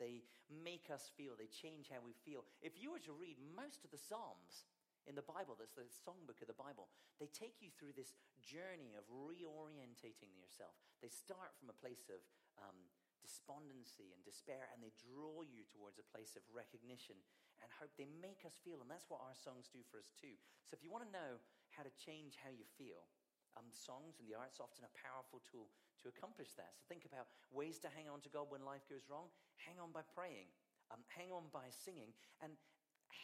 They 0.00 0.26
make 0.50 0.90
us 0.90 1.12
feel, 1.14 1.38
they 1.38 1.52
change 1.52 1.86
how 1.86 2.02
we 2.02 2.16
feel. 2.26 2.42
If 2.58 2.80
you 2.80 2.90
were 2.90 3.04
to 3.06 3.14
read 3.14 3.38
most 3.54 3.86
of 3.86 3.94
the 3.94 4.00
Psalms 4.00 4.66
in 5.06 5.14
the 5.14 5.22
Bible, 5.22 5.54
that's 5.54 5.78
the 5.78 5.86
songbook 5.86 6.42
of 6.42 6.50
the 6.50 6.58
Bible, 6.58 6.90
they 7.22 7.30
take 7.30 7.62
you 7.62 7.70
through 7.70 7.94
this 7.94 8.16
journey 8.42 8.98
of 8.98 9.06
reorientating 9.06 10.34
yourself. 10.34 10.74
They 10.98 11.12
start 11.12 11.54
from 11.60 11.70
a 11.70 11.78
place 11.78 12.10
of 12.10 12.24
um, 12.58 12.74
despondency 13.22 14.10
and 14.10 14.20
despair, 14.26 14.66
and 14.74 14.82
they 14.82 14.92
draw 14.98 15.46
you 15.46 15.62
towards 15.70 16.02
a 16.02 16.10
place 16.10 16.34
of 16.34 16.42
recognition 16.50 17.16
and 17.62 17.68
hope. 17.70 17.92
They 17.94 18.08
make 18.22 18.42
us 18.42 18.56
feel, 18.62 18.80
and 18.82 18.90
that's 18.90 19.06
what 19.10 19.22
our 19.22 19.36
songs 19.36 19.70
do 19.70 19.82
for 19.90 19.98
us 20.00 20.10
too. 20.16 20.34
So 20.66 20.74
if 20.74 20.82
you 20.82 20.90
want 20.90 21.06
to 21.06 21.12
know 21.14 21.38
how 21.74 21.82
to 21.82 21.92
change 21.98 22.38
how 22.38 22.50
you 22.50 22.66
feel, 22.78 23.06
um, 23.54 23.70
songs 23.70 24.18
and 24.18 24.26
the 24.26 24.34
arts 24.34 24.58
often 24.58 24.82
a 24.82 24.92
powerful 24.98 25.38
tool 25.46 25.70
to 26.02 26.10
accomplish 26.10 26.54
that. 26.58 26.74
So 26.74 26.82
think 26.90 27.06
about 27.06 27.30
ways 27.54 27.78
to 27.86 27.88
hang 27.90 28.10
on 28.10 28.18
to 28.26 28.30
God 28.30 28.50
when 28.50 28.66
life 28.66 28.82
goes 28.90 29.06
wrong. 29.06 29.30
Hang 29.62 29.78
on 29.78 29.94
by 29.94 30.02
praying, 30.02 30.50
um, 30.90 31.06
hang 31.06 31.30
on 31.30 31.46
by 31.54 31.70
singing, 31.70 32.10
and 32.42 32.50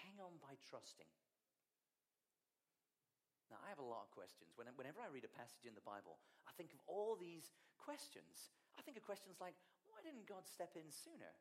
hang 0.06 0.16
on 0.22 0.38
by 0.38 0.54
trusting. 0.62 1.10
Now, 3.50 3.58
I 3.66 3.68
have 3.74 3.82
a 3.82 3.90
lot 3.90 4.06
of 4.06 4.14
questions. 4.14 4.54
Whenever 4.54 5.02
I 5.02 5.10
read 5.10 5.26
a 5.26 5.34
passage 5.34 5.66
in 5.66 5.74
the 5.74 5.82
Bible, 5.82 6.22
I 6.46 6.54
think 6.54 6.70
of 6.70 6.78
all 6.86 7.18
these 7.18 7.50
questions. 7.82 8.54
I 8.78 8.82
think 8.86 8.94
of 8.94 9.02
questions 9.02 9.42
like, 9.42 9.58
why 9.90 9.98
didn't 10.06 10.30
God 10.30 10.46
step 10.46 10.78
in 10.78 10.86
sooner? 10.86 11.34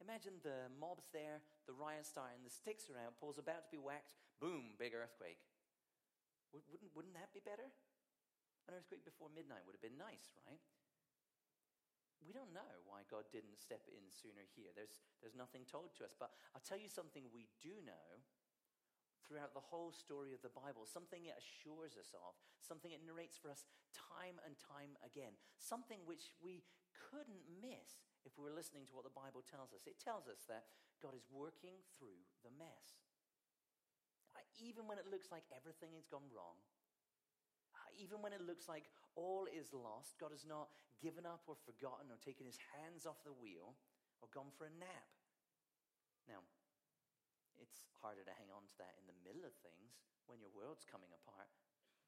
Imagine 0.00 0.38
the 0.44 0.68
mob's 0.76 1.08
there, 1.10 1.40
the 1.64 1.74
riot 1.74 2.04
starting, 2.04 2.44
the 2.44 2.52
sticks 2.52 2.86
are 2.92 3.00
out, 3.00 3.16
Paul's 3.16 3.40
about 3.40 3.64
to 3.64 3.72
be 3.72 3.80
whacked, 3.80 4.12
boom, 4.38 4.76
big 4.76 4.92
earthquake. 4.92 5.40
Wouldn't, 6.52 6.92
wouldn't 6.94 7.16
that 7.16 7.32
be 7.32 7.42
better? 7.42 7.66
An 8.68 8.76
earthquake 8.76 9.04
before 9.04 9.32
midnight 9.32 9.64
would 9.64 9.76
have 9.76 9.84
been 9.84 9.98
nice, 9.98 10.36
right? 10.44 10.60
We 12.24 12.34
don't 12.34 12.50
know 12.50 12.82
why 12.88 13.06
God 13.06 13.28
didn't 13.30 13.60
step 13.60 13.86
in 13.86 14.02
sooner 14.10 14.42
here. 14.58 14.74
There's, 14.74 14.98
there's 15.22 15.38
nothing 15.38 15.62
told 15.68 15.94
to 16.00 16.02
us. 16.02 16.16
But 16.16 16.34
I'll 16.56 16.64
tell 16.64 16.80
you 16.80 16.90
something 16.90 17.28
we 17.30 17.46
do 17.62 17.78
know 17.86 18.24
throughout 19.22 19.54
the 19.54 19.62
whole 19.62 19.94
story 19.94 20.34
of 20.34 20.42
the 20.42 20.50
Bible, 20.50 20.86
something 20.86 21.26
it 21.26 21.38
assures 21.38 21.94
us 21.94 22.10
of, 22.14 22.34
something 22.58 22.90
it 22.90 23.02
narrates 23.06 23.38
for 23.38 23.50
us 23.50 23.66
time 23.94 24.42
and 24.42 24.58
time 24.58 24.98
again, 25.06 25.34
something 25.58 26.02
which 26.06 26.34
we 26.42 26.66
couldn't 27.10 27.46
miss 27.62 28.02
if 28.26 28.34
we 28.34 28.42
were 28.42 28.52
listening 28.52 28.84
to 28.90 28.94
what 28.98 29.06
the 29.06 29.14
Bible 29.14 29.46
tells 29.46 29.70
us. 29.70 29.86
It 29.86 30.02
tells 30.02 30.26
us 30.26 30.42
that 30.50 30.66
God 30.98 31.14
is 31.14 31.24
working 31.30 31.78
through 31.96 32.18
the 32.42 32.50
mess. 32.58 33.00
Even 34.56 34.88
when 34.88 34.96
it 34.96 35.04
looks 35.12 35.28
like 35.28 35.44
everything 35.52 35.92
has 35.92 36.08
gone 36.08 36.32
wrong, 36.32 36.56
even 38.00 38.20
when 38.24 38.32
it 38.32 38.44
looks 38.44 38.68
like 38.68 38.88
all 39.16 39.44
is 39.48 39.72
lost, 39.72 40.16
God 40.16 40.32
has 40.32 40.48
not 40.48 40.72
given 41.00 41.28
up 41.28 41.44
or 41.48 41.56
forgotten 41.56 42.08
or 42.08 42.16
taken 42.20 42.48
his 42.48 42.60
hands 42.72 43.04
off 43.04 43.20
the 43.24 43.36
wheel 43.36 43.76
or 44.20 44.28
gone 44.32 44.52
for 44.56 44.68
a 44.68 44.72
nap. 44.80 45.08
Now, 46.28 46.40
it's 47.60 47.88
harder 48.00 48.24
to 48.24 48.34
hang 48.36 48.52
on 48.52 48.64
to 48.68 48.76
that 48.80 48.96
in 49.00 49.08
the 49.08 49.16
middle 49.24 49.44
of 49.44 49.52
things 49.64 49.96
when 50.28 50.40
your 50.40 50.52
world's 50.52 50.84
coming 50.88 51.12
apart. 51.12 51.48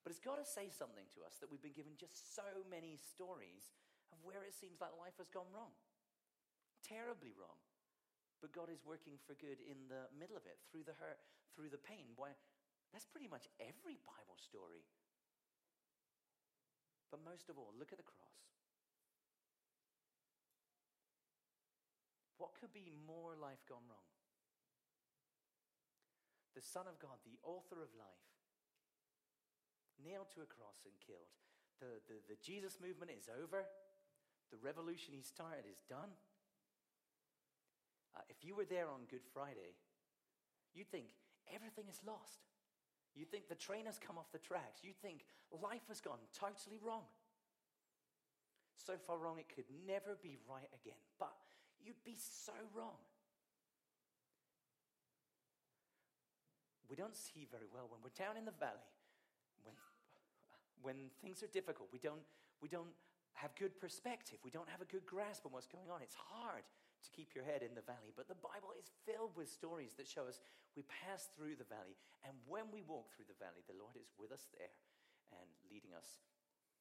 But 0.05 0.13
it's 0.13 0.25
got 0.25 0.41
to 0.41 0.47
say 0.49 0.73
something 0.73 1.09
to 1.17 1.25
us 1.25 1.41
that 1.41 1.53
we've 1.53 1.65
been 1.65 1.77
given 1.77 1.97
just 2.01 2.33
so 2.33 2.65
many 2.69 2.97
stories 2.97 3.73
of 4.13 4.21
where 4.25 4.45
it 4.45 4.57
seems 4.57 4.81
like 4.81 4.93
life 4.97 5.17
has 5.21 5.29
gone 5.29 5.49
wrong. 5.53 5.73
Terribly 6.87 7.35
wrong. 7.35 7.59
But 8.39 8.55
God 8.55 8.71
is 8.71 8.87
working 8.87 9.19
for 9.27 9.35
good 9.35 9.59
in 9.59 9.91
the 9.91 10.07
middle 10.15 10.39
of 10.39 10.47
it, 10.47 10.63
through 10.71 10.87
the 10.87 10.95
hurt, 10.99 11.19
through 11.59 11.75
the 11.75 11.83
pain. 11.83 12.15
Why, 12.15 12.31
that's 12.95 13.09
pretty 13.09 13.27
much 13.27 13.51
every 13.59 13.99
Bible 14.07 14.39
story. 14.39 14.87
But 17.11 17.25
most 17.25 17.51
of 17.51 17.59
all, 17.59 17.75
look 17.75 17.91
at 17.91 17.99
the 17.99 18.07
cross. 18.07 18.39
What 22.39 22.55
could 22.55 22.71
be 22.71 22.95
more 23.07 23.35
life 23.35 23.65
gone 23.67 23.83
wrong? 23.91 24.07
The 26.55 26.63
Son 26.63 26.87
of 26.87 26.99
God, 27.03 27.19
the 27.27 27.39
author 27.43 27.83
of 27.83 27.91
life, 27.99 28.29
nailed 29.99 30.31
to 30.35 30.47
a 30.47 30.49
cross 30.49 30.87
and 30.87 30.95
killed. 31.03 31.35
The, 31.83 31.99
the, 32.07 32.19
the 32.35 32.39
Jesus 32.39 32.79
movement 32.79 33.11
is 33.11 33.27
over. 33.27 33.67
The 34.51 34.63
revolution 34.63 35.15
he 35.15 35.23
started 35.23 35.67
is 35.67 35.83
done. 35.91 36.15
Uh, 38.19 38.23
if 38.29 38.43
you 38.43 38.57
were 38.57 38.65
there 38.65 38.91
on 38.91 39.07
Good 39.09 39.23
Friday, 39.33 39.79
you'd 40.75 40.91
think 40.91 41.15
everything 41.55 41.85
is 41.89 42.01
lost. 42.05 42.43
You'd 43.15 43.31
think 43.31 43.49
the 43.49 43.55
train 43.55 43.87
has 43.87 43.99
come 43.99 44.19
off 44.19 44.31
the 44.33 44.43
tracks. 44.43 44.83
You'd 44.83 45.01
think 45.01 45.23
life 45.55 45.87
has 45.87 46.01
gone 46.01 46.19
totally 46.35 46.79
wrong. 46.83 47.07
So 48.75 48.95
far 49.07 49.19
wrong, 49.19 49.39
it 49.39 49.47
could 49.55 49.67
never 49.87 50.19
be 50.21 50.37
right 50.51 50.69
again. 50.83 50.99
But 51.19 51.35
you'd 51.85 52.03
be 52.05 52.17
so 52.19 52.53
wrong. 52.75 52.99
We 56.89 56.97
don't 56.97 57.15
see 57.15 57.47
very 57.51 57.69
well 57.73 57.87
when 57.91 58.01
we're 58.03 58.17
down 58.17 58.37
in 58.37 58.47
the 58.47 58.57
valley, 58.59 58.89
when, 59.63 59.77
when 60.81 61.11
things 61.23 61.43
are 61.43 61.53
difficult. 61.53 61.89
We 61.93 61.99
don't, 61.99 62.25
we 62.63 62.69
don't 62.69 62.95
have 63.35 63.55
good 63.55 63.79
perspective. 63.79 64.39
We 64.43 64.51
don't 64.51 64.69
have 64.71 64.81
a 64.81 64.87
good 64.87 65.05
grasp 65.05 65.45
on 65.45 65.53
what's 65.53 65.67
going 65.67 65.91
on. 65.93 66.01
It's 66.03 66.17
hard 66.17 66.65
to 67.05 67.15
keep 67.15 67.35
your 67.35 67.45
head 67.45 67.63
in 67.63 67.75
the 67.75 67.87
valley. 67.87 68.11
But 68.17 68.27
the 68.27 68.39
Bible 68.39 68.75
is 68.79 68.91
filled 69.07 69.37
with 69.39 69.51
stories 69.51 69.95
that 69.97 70.09
show 70.09 70.27
us 70.27 70.41
we 70.75 70.83
pass 70.87 71.31
through 71.35 71.59
the 71.59 71.67
valley. 71.67 71.99
And 72.27 72.35
when 72.47 72.71
we 72.71 72.87
walk 72.87 73.11
through 73.15 73.31
the 73.31 73.39
valley, 73.43 73.67
the 73.67 73.79
Lord 73.79 73.99
is 73.99 74.11
with 74.19 74.31
us 74.31 74.47
there 74.55 74.75
and 75.35 75.49
leading 75.71 75.95
us. 75.95 76.23
Amen. 76.23 76.79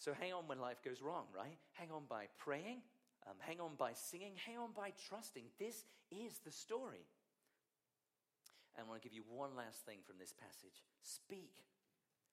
So 0.00 0.16
hang 0.16 0.32
on 0.32 0.48
when 0.48 0.60
life 0.60 0.80
goes 0.80 1.04
wrong, 1.04 1.28
right? 1.32 1.60
Hang 1.76 1.92
on 1.92 2.08
by 2.08 2.32
praying, 2.40 2.80
um, 3.28 3.36
hang 3.40 3.60
on 3.60 3.76
by 3.76 3.92
singing, 3.92 4.32
hang 4.40 4.56
on 4.56 4.72
by 4.72 4.92
trusting. 5.08 5.44
This 5.58 5.84
is 6.08 6.40
the 6.40 6.52
story. 6.52 7.04
And 8.74 8.84
I 8.84 8.88
want 8.88 9.02
to 9.02 9.04
give 9.04 9.14
you 9.14 9.24
one 9.28 9.56
last 9.56 9.84
thing 9.84 9.98
from 10.06 10.16
this 10.16 10.32
passage 10.32 10.84
speak. 11.02 11.52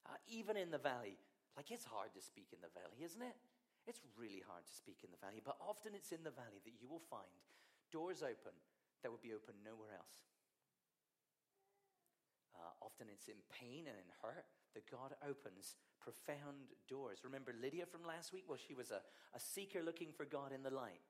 Uh, 0.07 0.15
even 0.31 0.55
in 0.55 0.71
the 0.71 0.79
valley, 0.79 1.19
like 1.57 1.71
it's 1.71 1.83
hard 1.83 2.13
to 2.15 2.21
speak 2.21 2.47
in 2.53 2.59
the 2.63 2.71
valley, 2.71 3.03
isn't 3.03 3.21
it? 3.21 3.35
It's 3.87 4.03
really 4.19 4.43
hard 4.43 4.67
to 4.67 4.73
speak 4.75 5.01
in 5.07 5.09
the 5.15 5.23
valley, 5.23 5.39
but 5.39 5.55
often 5.63 5.95
it's 5.95 6.11
in 6.11 6.27
the 6.27 6.35
valley 6.35 6.59
that 6.67 6.75
you 6.75 6.91
will 6.91 7.03
find 7.07 7.31
doors 7.89 8.19
open 8.19 8.51
that 9.01 9.11
would 9.11 9.23
be 9.23 9.31
open 9.31 9.55
nowhere 9.63 9.95
else. 9.95 10.27
Uh, 12.51 12.83
often 12.83 13.07
it's 13.07 13.31
in 13.31 13.39
pain 13.47 13.87
and 13.87 13.95
in 13.95 14.09
hurt 14.19 14.43
that 14.75 14.89
God 14.91 15.15
opens 15.23 15.79
profound 16.01 16.75
doors. 16.89 17.23
Remember 17.23 17.53
Lydia 17.55 17.85
from 17.85 18.03
last 18.03 18.33
week? 18.33 18.43
Well, 18.47 18.59
she 18.59 18.73
was 18.73 18.91
a, 18.91 18.99
a 19.35 19.39
seeker 19.39 19.81
looking 19.83 20.11
for 20.11 20.25
God 20.25 20.51
in 20.51 20.63
the 20.63 20.73
light. 20.73 21.01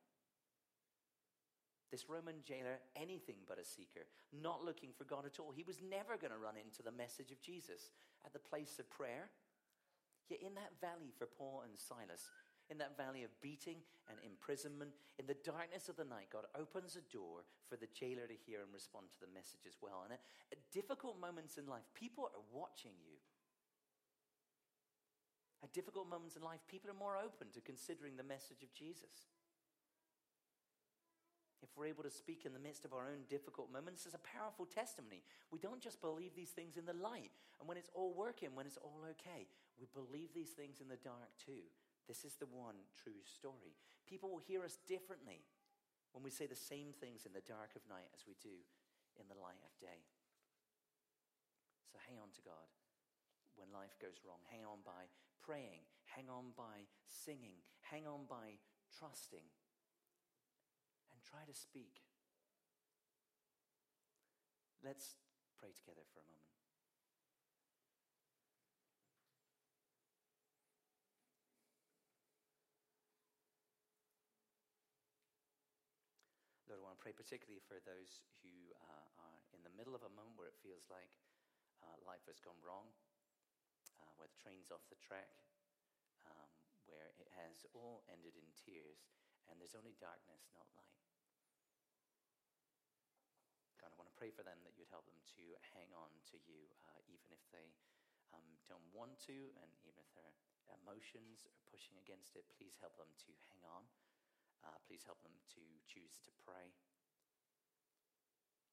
This 1.90 2.10
Roman 2.10 2.44
jailer, 2.44 2.84
anything 3.00 3.48
but 3.48 3.60
a 3.60 3.64
seeker, 3.64 4.06
not 4.36 4.66
looking 4.66 4.92
for 4.92 5.06
God 5.06 5.26
at 5.26 5.40
all. 5.40 5.56
He 5.56 5.64
was 5.64 5.80
never 5.80 6.20
going 6.20 6.36
to 6.36 6.38
run 6.38 6.60
into 6.60 6.84
the 6.84 6.92
message 6.92 7.32
of 7.32 7.42
Jesus 7.42 7.96
at 8.26 8.34
the 8.34 8.44
place 8.44 8.76
of 8.78 8.92
prayer. 8.92 9.32
Yet 10.28 10.44
in 10.44 10.56
that 10.56 10.76
valley 10.84 11.16
for 11.18 11.26
Paul 11.26 11.64
and 11.64 11.80
Silas, 11.80 12.28
in 12.70 12.78
that 12.78 12.98
valley 12.98 13.24
of 13.24 13.32
beating 13.42 13.78
and 14.10 14.18
imprisonment. 14.24 14.92
In 15.20 15.28
the 15.28 15.40
darkness 15.44 15.90
of 15.90 15.96
the 15.96 16.08
night, 16.08 16.32
God 16.32 16.46
opens 16.58 16.96
a 16.96 17.06
door 17.14 17.48
for 17.70 17.76
the 17.76 17.92
jailer 17.94 18.28
to 18.28 18.44
hear 18.46 18.62
and 18.62 18.72
respond 18.74 19.08
to 19.12 19.20
the 19.20 19.32
message 19.34 19.66
as 19.68 19.78
well. 19.82 20.04
And 20.04 20.14
at, 20.14 20.20
difficult 20.72 21.20
moments 21.20 21.58
in 21.58 21.68
life, 21.68 21.88
people 21.96 22.30
are 22.30 22.46
watching 22.52 22.96
you. 23.02 23.18
At 25.64 25.74
difficult 25.74 26.10
moments 26.10 26.36
in 26.36 26.44
life, 26.44 26.62
people 26.68 26.92
are 26.92 27.00
more 27.00 27.18
open 27.18 27.48
to 27.56 27.62
considering 27.62 28.16
the 28.16 28.28
message 28.28 28.62
of 28.62 28.74
Jesus. 28.74 29.32
If 31.64 31.70
we're 31.76 31.90
able 31.90 32.04
to 32.04 32.14
speak 32.14 32.46
in 32.46 32.54
the 32.54 32.62
midst 32.62 32.86
of 32.86 32.94
our 32.94 33.10
own 33.10 33.26
difficult 33.28 33.74
moments, 33.74 34.06
it's 34.06 34.14
a 34.14 34.22
powerful 34.38 34.66
testimony. 34.66 35.24
We 35.50 35.58
don't 35.58 35.82
just 35.82 36.02
believe 36.02 36.36
these 36.36 36.54
things 36.54 36.78
in 36.78 36.86
the 36.86 36.94
light 36.94 37.32
and 37.60 37.68
when 37.68 37.78
it's 37.78 37.90
all 37.94 38.14
working, 38.14 38.50
when 38.54 38.68
it's 38.68 38.78
all 38.78 39.02
okay. 39.18 39.48
We 39.80 39.88
believe 39.94 40.30
these 40.34 40.52
things 40.52 40.82
in 40.82 40.88
the 40.88 41.02
dark 41.02 41.34
too. 41.44 41.66
This 42.08 42.24
is 42.24 42.40
the 42.40 42.48
one 42.48 42.80
true 42.96 43.20
story. 43.28 43.76
People 44.08 44.32
will 44.32 44.42
hear 44.42 44.64
us 44.64 44.80
differently 44.88 45.44
when 46.16 46.24
we 46.24 46.32
say 46.32 46.48
the 46.48 46.56
same 46.56 46.96
things 46.96 47.28
in 47.28 47.36
the 47.36 47.44
dark 47.44 47.76
of 47.76 47.84
night 47.92 48.08
as 48.16 48.24
we 48.24 48.40
do 48.40 48.64
in 49.20 49.28
the 49.28 49.36
light 49.36 49.60
of 49.60 49.76
day. 49.84 50.08
So 51.92 52.00
hang 52.08 52.16
on 52.18 52.32
to 52.40 52.42
God 52.48 52.72
when 53.60 53.76
life 53.76 54.00
goes 54.00 54.24
wrong. 54.24 54.40
Hang 54.48 54.64
on 54.64 54.80
by 54.88 55.12
praying. 55.44 55.84
Hang 56.08 56.32
on 56.32 56.56
by 56.56 56.88
singing. 57.12 57.60
Hang 57.84 58.08
on 58.08 58.24
by 58.30 58.56
trusting. 58.88 59.44
And 61.12 61.20
try 61.28 61.44
to 61.44 61.56
speak. 61.56 62.08
Let's 64.80 65.20
pray 65.60 65.76
together 65.76 66.08
for 66.14 66.24
a 66.24 66.28
moment. 66.32 66.48
Lord, 76.70 76.80
I 76.80 76.84
want 76.84 76.87
to 76.87 76.87
pray 76.98 77.14
particularly 77.14 77.62
for 77.64 77.78
those 77.86 78.26
who 78.42 78.54
uh, 78.82 79.08
are 79.22 79.40
in 79.54 79.62
the 79.62 79.74
middle 79.78 79.94
of 79.94 80.04
a 80.04 80.12
moment 80.12 80.36
where 80.36 80.50
it 80.50 80.60
feels 80.60 80.90
like 80.90 81.10
uh, 81.86 81.96
life 82.04 82.26
has 82.26 82.42
gone 82.42 82.58
wrong, 82.66 82.90
uh, 84.02 84.12
where 84.18 84.30
the 84.30 84.40
train's 84.42 84.74
off 84.74 84.84
the 84.90 85.00
track, 85.00 85.46
um, 86.26 86.52
where 86.90 87.14
it 87.22 87.30
has 87.38 87.64
all 87.78 88.02
ended 88.10 88.34
in 88.34 88.48
tears, 88.58 89.08
and 89.48 89.62
there's 89.62 89.78
only 89.78 89.94
darkness, 90.02 90.50
not 90.52 90.66
light. 90.74 90.98
God, 93.78 93.94
I 93.94 93.98
want 94.02 94.10
to 94.10 94.18
pray 94.18 94.34
for 94.34 94.42
them 94.42 94.58
that 94.66 94.74
you'd 94.74 94.90
help 94.90 95.06
them 95.06 95.22
to 95.38 95.44
hang 95.78 95.94
on 95.94 96.10
to 96.34 96.38
you, 96.50 96.66
uh, 96.90 97.00
even 97.06 97.30
if 97.30 97.44
they 97.54 97.70
um, 98.34 98.46
don't 98.66 98.84
want 98.90 99.16
to, 99.30 99.38
and 99.62 99.70
even 99.86 99.96
if 100.02 100.10
their 100.18 100.34
emotions 100.84 101.46
are 101.48 101.56
pushing 101.70 101.96
against 102.02 102.36
it. 102.36 102.44
Please 102.58 102.76
help 102.82 102.98
them 102.98 103.12
to 103.24 103.32
hang 103.54 103.64
on. 103.70 103.86
Uh, 104.66 104.78
please 104.86 105.06
help 105.06 105.22
them 105.22 105.38
to 105.58 105.64
choose 105.86 106.18
to 106.26 106.32
pray, 106.42 106.74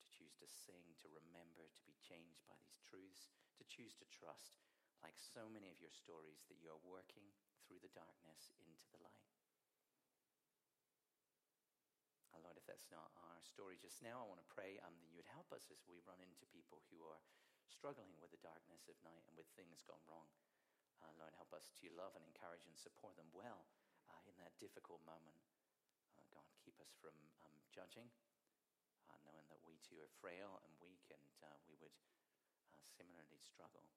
to 0.01 0.07
choose 0.12 0.35
to 0.40 0.49
sing, 0.49 0.97
to 1.01 1.09
remember, 1.12 1.68
to 1.73 1.83
be 1.85 1.97
changed 2.01 2.44
by 2.49 2.57
these 2.64 2.81
truths, 2.85 3.33
to 3.61 3.64
choose 3.66 3.94
to 4.01 4.07
trust, 4.09 4.61
like 5.05 5.16
so 5.16 5.49
many 5.49 5.68
of 5.68 5.81
your 5.81 5.92
stories, 5.92 6.44
that 6.49 6.61
you 6.61 6.73
are 6.73 6.81
working 6.88 7.33
through 7.64 7.81
the 7.81 7.92
darkness 7.92 8.53
into 8.64 8.88
the 8.92 9.01
light. 9.05 9.29
Oh 12.35 12.42
Lord, 12.42 12.59
if 12.59 12.66
that's 12.66 12.90
not 12.90 13.14
our 13.31 13.40
story 13.47 13.79
just 13.79 14.03
now, 14.03 14.18
I 14.18 14.27
want 14.27 14.42
to 14.42 14.55
pray 14.55 14.83
um, 14.83 14.99
that 14.99 15.09
you 15.09 15.16
would 15.20 15.31
help 15.31 15.55
us 15.55 15.70
as 15.70 15.79
we 15.87 16.03
run 16.03 16.18
into 16.18 16.51
people 16.51 16.83
who 16.90 16.99
are 17.07 17.23
struggling 17.70 18.11
with 18.18 18.35
the 18.35 18.42
darkness 18.42 18.90
of 18.90 18.99
night 19.07 19.23
and 19.31 19.38
with 19.38 19.47
things 19.55 19.87
gone 19.87 20.03
wrong. 20.11 20.27
Uh, 20.99 21.14
Lord, 21.20 21.37
help 21.38 21.55
us 21.55 21.70
to 21.81 21.87
love 21.94 22.16
and 22.18 22.25
encourage 22.27 22.64
and 22.66 22.75
support 22.75 23.14
them 23.14 23.31
well 23.31 23.68
uh, 24.11 24.20
in 24.27 24.35
that 24.42 24.57
difficult 24.59 25.05
moment. 25.07 25.54
Us 26.85 26.92
from 27.01 27.16
um, 27.49 27.57
judging, 27.73 28.12
uh, 29.09 29.16
knowing 29.25 29.49
that 29.49 29.64
we 29.64 29.81
too 29.81 29.97
are 30.05 30.12
frail 30.20 30.61
and 30.68 30.73
weak 30.85 31.09
and 31.09 31.33
uh, 31.40 31.49
we 31.64 31.81
would 31.81 31.97
uh, 32.68 32.77
similarly 32.92 33.40
struggle. 33.40 33.88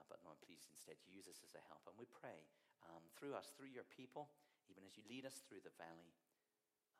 Uh, 0.00 0.08
but 0.08 0.24
Lord, 0.24 0.40
please 0.40 0.64
instead 0.72 0.96
use 1.04 1.28
us 1.28 1.44
as 1.44 1.52
a 1.52 1.62
help. 1.68 1.84
And 1.84 1.96
we 2.00 2.08
pray 2.08 2.48
um, 2.88 3.04
through 3.20 3.36
us, 3.36 3.52
through 3.52 3.68
your 3.68 3.84
people, 3.92 4.32
even 4.72 4.80
as 4.88 4.96
you 4.96 5.04
lead 5.04 5.28
us 5.28 5.44
through 5.44 5.60
the 5.60 5.76
valley, 5.76 6.16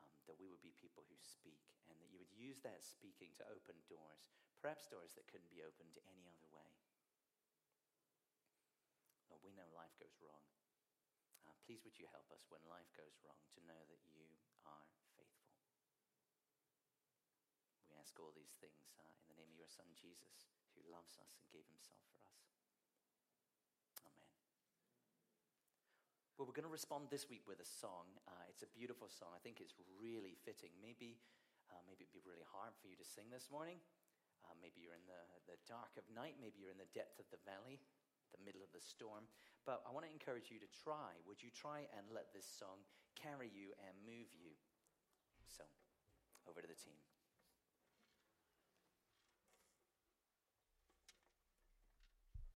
um, 0.04 0.12
that 0.28 0.36
we 0.36 0.52
would 0.52 0.60
be 0.60 0.76
people 0.76 1.08
who 1.08 1.16
speak 1.24 1.64
and 1.88 1.96
that 1.96 2.12
you 2.12 2.20
would 2.20 2.32
use 2.36 2.60
that 2.60 2.84
speaking 2.84 3.32
to 3.40 3.44
open 3.48 3.76
doors, 3.88 4.28
perhaps 4.60 4.84
doors 4.84 5.16
that 5.16 5.24
couldn't 5.32 5.48
be 5.48 5.64
opened 5.64 5.96
any 6.12 6.28
other 6.28 6.48
way. 6.52 6.68
Lord, 9.32 9.40
we 9.40 9.56
know 9.56 9.68
life 9.72 9.96
goes 9.96 10.16
wrong. 10.20 10.44
Uh, 11.44 11.54
please, 11.64 11.84
would 11.84 11.96
you 12.00 12.08
help 12.12 12.28
us 12.32 12.48
when 12.48 12.60
life 12.66 12.88
goes 12.96 13.16
wrong 13.24 13.40
to 13.54 13.60
know 13.68 13.80
that 13.88 14.00
you 14.12 14.24
are 14.64 14.84
faithful? 15.16 15.52
We 17.88 17.96
ask 18.00 18.16
all 18.16 18.32
these 18.32 18.56
things 18.60 18.96
uh, 18.96 19.04
in 19.04 19.32
the 19.32 19.38
name 19.38 19.52
of 19.52 19.60
your 19.60 19.70
Son, 19.72 19.88
Jesus, 19.92 20.48
who 20.74 20.82
loves 20.88 21.20
us 21.20 21.36
and 21.40 21.46
gave 21.52 21.68
himself 21.68 22.00
for 22.08 22.20
us. 22.24 22.40
Amen. 24.04 24.32
Well, 26.36 26.48
we're 26.48 26.56
going 26.56 26.68
to 26.68 26.72
respond 26.72 27.12
this 27.12 27.28
week 27.28 27.44
with 27.44 27.60
a 27.60 27.68
song. 27.68 28.08
Uh, 28.24 28.48
it's 28.48 28.64
a 28.64 28.70
beautiful 28.72 29.12
song. 29.12 29.32
I 29.36 29.40
think 29.44 29.60
it's 29.60 29.76
really 30.00 30.34
fitting. 30.42 30.72
Maybe, 30.80 31.20
uh, 31.70 31.80
maybe 31.86 32.08
it'd 32.08 32.16
be 32.16 32.24
really 32.24 32.44
hard 32.48 32.74
for 32.80 32.88
you 32.88 32.96
to 32.98 33.06
sing 33.06 33.28
this 33.30 33.52
morning. 33.52 33.78
Uh, 34.44 34.52
maybe 34.60 34.84
you're 34.84 34.96
in 34.96 35.08
the, 35.08 35.22
the 35.48 35.56
dark 35.64 35.96
of 35.96 36.04
night. 36.12 36.36
Maybe 36.36 36.60
you're 36.60 36.74
in 36.74 36.80
the 36.80 36.92
depth 36.92 37.16
of 37.16 37.24
the 37.32 37.40
valley, 37.48 37.80
the 38.34 38.42
middle 38.42 38.60
of 38.66 38.74
the 38.74 38.82
storm. 38.82 39.30
But 39.62 39.86
I 39.86 39.94
want 39.94 40.04
to 40.04 40.12
encourage 40.12 40.50
you 40.50 40.58
to 40.58 40.70
try. 40.82 41.14
Would 41.24 41.40
you 41.40 41.54
try 41.54 41.86
and 41.94 42.10
let 42.10 42.34
this 42.34 42.44
song 42.44 42.82
carry 43.14 43.48
you 43.48 43.70
and 43.86 43.94
move 44.02 44.28
you? 44.34 44.52
So, 45.46 45.62
over 46.50 46.58
to 46.58 46.68
the 46.68 46.76
team. 46.76 46.98